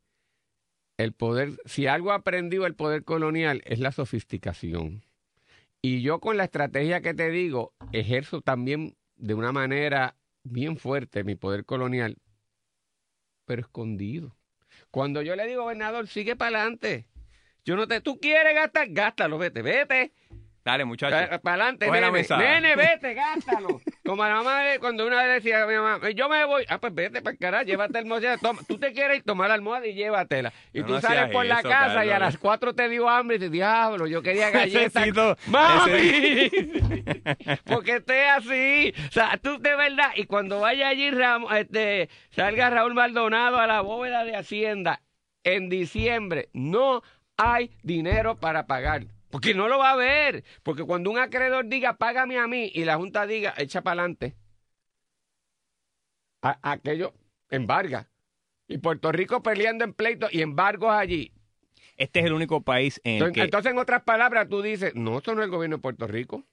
El 0.98 1.14
poder, 1.14 1.52
si 1.66 1.86
algo 1.88 2.12
ha 2.12 2.16
aprendido 2.16 2.66
el 2.66 2.76
poder 2.76 3.04
colonial 3.04 3.62
es 3.66 3.80
la 3.80 3.92
sofisticación. 3.92 5.04
Y 5.86 6.02
yo 6.02 6.22
con 6.22 6.38
la 6.38 6.46
estrategia 6.46 7.02
que 7.02 7.14
te 7.14 7.30
digo, 7.30 7.74
ejerzo 7.92 8.40
también 8.42 8.96
de 9.18 9.34
una 9.34 9.52
manera 9.52 10.16
bien 10.44 10.78
fuerte 10.78 11.26
mi 11.26 11.36
poder 11.36 11.66
colonial, 11.66 12.20
pero 13.44 13.64
escondido. 13.64 14.38
Cuando 14.92 15.22
yo 15.22 15.36
le 15.36 15.46
digo, 15.46 15.64
gobernador, 15.64 16.08
sigue 16.08 16.38
para 16.38 16.60
adelante. 16.62 17.06
Yo 17.66 17.76
no 17.76 17.86
te, 17.86 18.00
tú 18.00 18.18
quieres 18.22 18.56
gastar, 18.56 18.88
gástalo, 18.92 19.38
vete, 19.38 19.62
vete. 19.62 20.14
Dale, 20.64 20.86
muchacho. 20.86 21.42
Para 21.42 21.66
adelante, 21.66 21.92
nene. 21.92 22.26
Nene, 22.38 22.76
vete, 22.78 23.14
gástalo. 23.14 23.82
Como 24.06 24.22
la 24.26 24.36
mamá, 24.36 24.64
cuando 24.82 25.08
una 25.08 25.24
vez 25.24 25.42
decía 25.44 25.64
a 25.64 25.66
mi 25.66 25.76
mamá, 25.76 26.10
yo 26.12 26.28
me 26.28 26.44
voy. 26.46 26.66
Ah, 26.68 26.78
pues 26.78 26.94
vete 26.94 27.22
para 27.22 27.32
el 27.34 27.40
carajo, 27.40 27.64
llévate 27.64 27.94
el 28.00 28.04
almohada. 28.04 28.38
Toma, 28.38 28.62
tú 28.68 28.78
te 28.78 28.92
quieres 28.92 29.18
ir, 29.18 29.24
tomar 29.24 29.48
la 29.48 29.54
almohada 29.56 29.88
y 29.88 29.94
llévatela. 29.94 30.52
Y 30.74 30.82
No, 30.82 30.88
tú 30.88 30.94
no 30.94 31.02
sales 31.02 31.32
por 31.32 31.46
la 31.46 31.62
casa 31.62 32.06
y 32.06 32.10
a 32.10 32.20
las 32.20 32.38
cuatro 32.38 32.76
te 32.76 32.90
dio 32.90 33.08
hambre 33.08 33.38
y 33.38 33.40
dices, 33.40 33.52
diablo, 33.52 34.06
yo 34.08 34.22
quería 34.22 34.50
galletas. 34.52 34.94
Necesito- 35.08 35.38
¡Mami! 35.48 36.50
Porque 37.66 37.96
esté 37.98 38.28
así. 38.30 38.94
O 39.08 39.12
sea, 39.12 39.38
tú 39.42 39.58
de 39.60 39.76
verdad. 39.76 40.12
Y 40.16 40.26
cuando 40.26 40.60
vaya 40.60 40.90
allí, 40.90 41.10
Ram- 41.12 41.48
este, 41.58 42.10
salga 42.32 42.70
Raúl 42.70 42.94
Maldonado 42.94 43.58
a 43.58 43.68
la 43.68 43.82
bóveda 43.82 44.26
de 44.26 44.36
Hacienda 44.36 45.02
en 45.46 45.70
diciembre, 45.70 46.50
no 46.54 47.04
hay 47.38 47.72
dinero 47.84 48.36
para 48.38 48.66
pagar. 48.66 49.04
Porque 49.34 49.56
no 49.56 49.68
lo 49.68 49.80
va 49.80 49.94
a 49.94 49.96
ver. 49.96 50.44
Porque 50.62 50.84
cuando 50.84 51.10
un 51.10 51.18
acreedor 51.18 51.68
diga, 51.68 51.98
págame 51.98 52.38
a 52.38 52.46
mí, 52.46 52.72
y 52.72 52.86
la 52.86 52.98
Junta 52.98 53.26
diga, 53.26 53.52
echa 53.58 53.82
para 53.82 54.02
adelante, 54.02 54.36
aquello 56.62 57.16
embarga. 57.50 58.12
Y 58.68 58.78
Puerto 58.78 59.12
Rico 59.12 59.42
peleando 59.42 59.86
en 59.86 59.94
pleitos 59.94 60.32
y 60.32 60.44
embargos 60.44 60.92
allí. 60.92 61.34
Este 61.98 62.20
es 62.20 62.28
el 62.28 62.34
único 62.34 62.62
país 62.62 63.02
en 63.04 63.14
el 63.14 63.18
Entonces, 63.18 63.34
que... 63.34 63.42
entonces, 63.42 63.72
en 63.72 63.80
otras 63.80 64.04
palabras, 64.04 64.48
tú 64.50 64.62
dices, 64.62 64.94
no, 64.94 65.18
esto 65.18 65.34
no 65.34 65.42
es 65.42 65.46
el 65.46 65.52
gobierno 65.52 65.78
de 65.78 65.82
Puerto 65.82 66.06
Rico. 66.06 66.44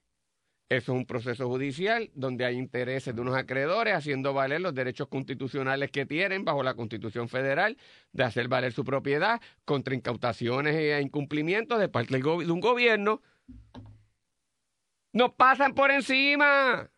Eso 0.71 0.93
es 0.93 0.99
un 0.99 1.05
proceso 1.05 1.49
judicial 1.49 2.13
donde 2.15 2.45
hay 2.45 2.57
intereses 2.57 3.13
de 3.13 3.21
unos 3.21 3.35
acreedores 3.35 3.93
haciendo 3.93 4.33
valer 4.33 4.61
los 4.61 4.73
derechos 4.73 5.09
constitucionales 5.09 5.91
que 5.91 6.07
tienen 6.07 6.45
bajo 6.45 6.63
la 6.63 6.75
Constitución 6.75 7.29
Federal 7.29 7.77
de 8.13 8.23
hacer 8.23 8.47
valer 8.47 8.73
su 8.73 8.85
propiedad 8.85 9.41
contra 9.65 9.97
incautaciones 9.97 10.77
e 10.77 11.01
incumplimientos 11.03 11.81
de 11.81 11.89
parte 11.89 12.17
de 12.17 12.25
un 12.25 12.61
gobierno. 12.61 13.21
Nos 15.13 15.33
pasan 15.33 15.75
por 15.75 15.91
encima. 15.91 16.89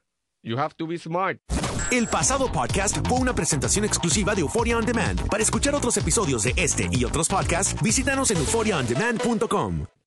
You 0.42 0.58
have 0.58 0.74
to 0.76 0.86
be 0.86 0.98
smart. 0.98 1.40
El 1.90 2.08
pasado 2.08 2.52
podcast 2.52 2.98
fue 3.08 3.20
una 3.20 3.34
presentación 3.34 3.86
exclusiva 3.86 4.34
de 4.34 4.42
Euphoria 4.42 4.76
On 4.76 4.84
Demand. 4.84 5.26
Para 5.30 5.42
escuchar 5.42 5.74
otros 5.74 5.96
episodios 5.96 6.42
de 6.42 6.52
este 6.56 6.88
y 6.90 7.06
otros 7.06 7.26
podcasts, 7.26 7.80
visítanos 7.82 8.30
en 8.32 8.36
euphoriaondemand.com. 8.36 9.86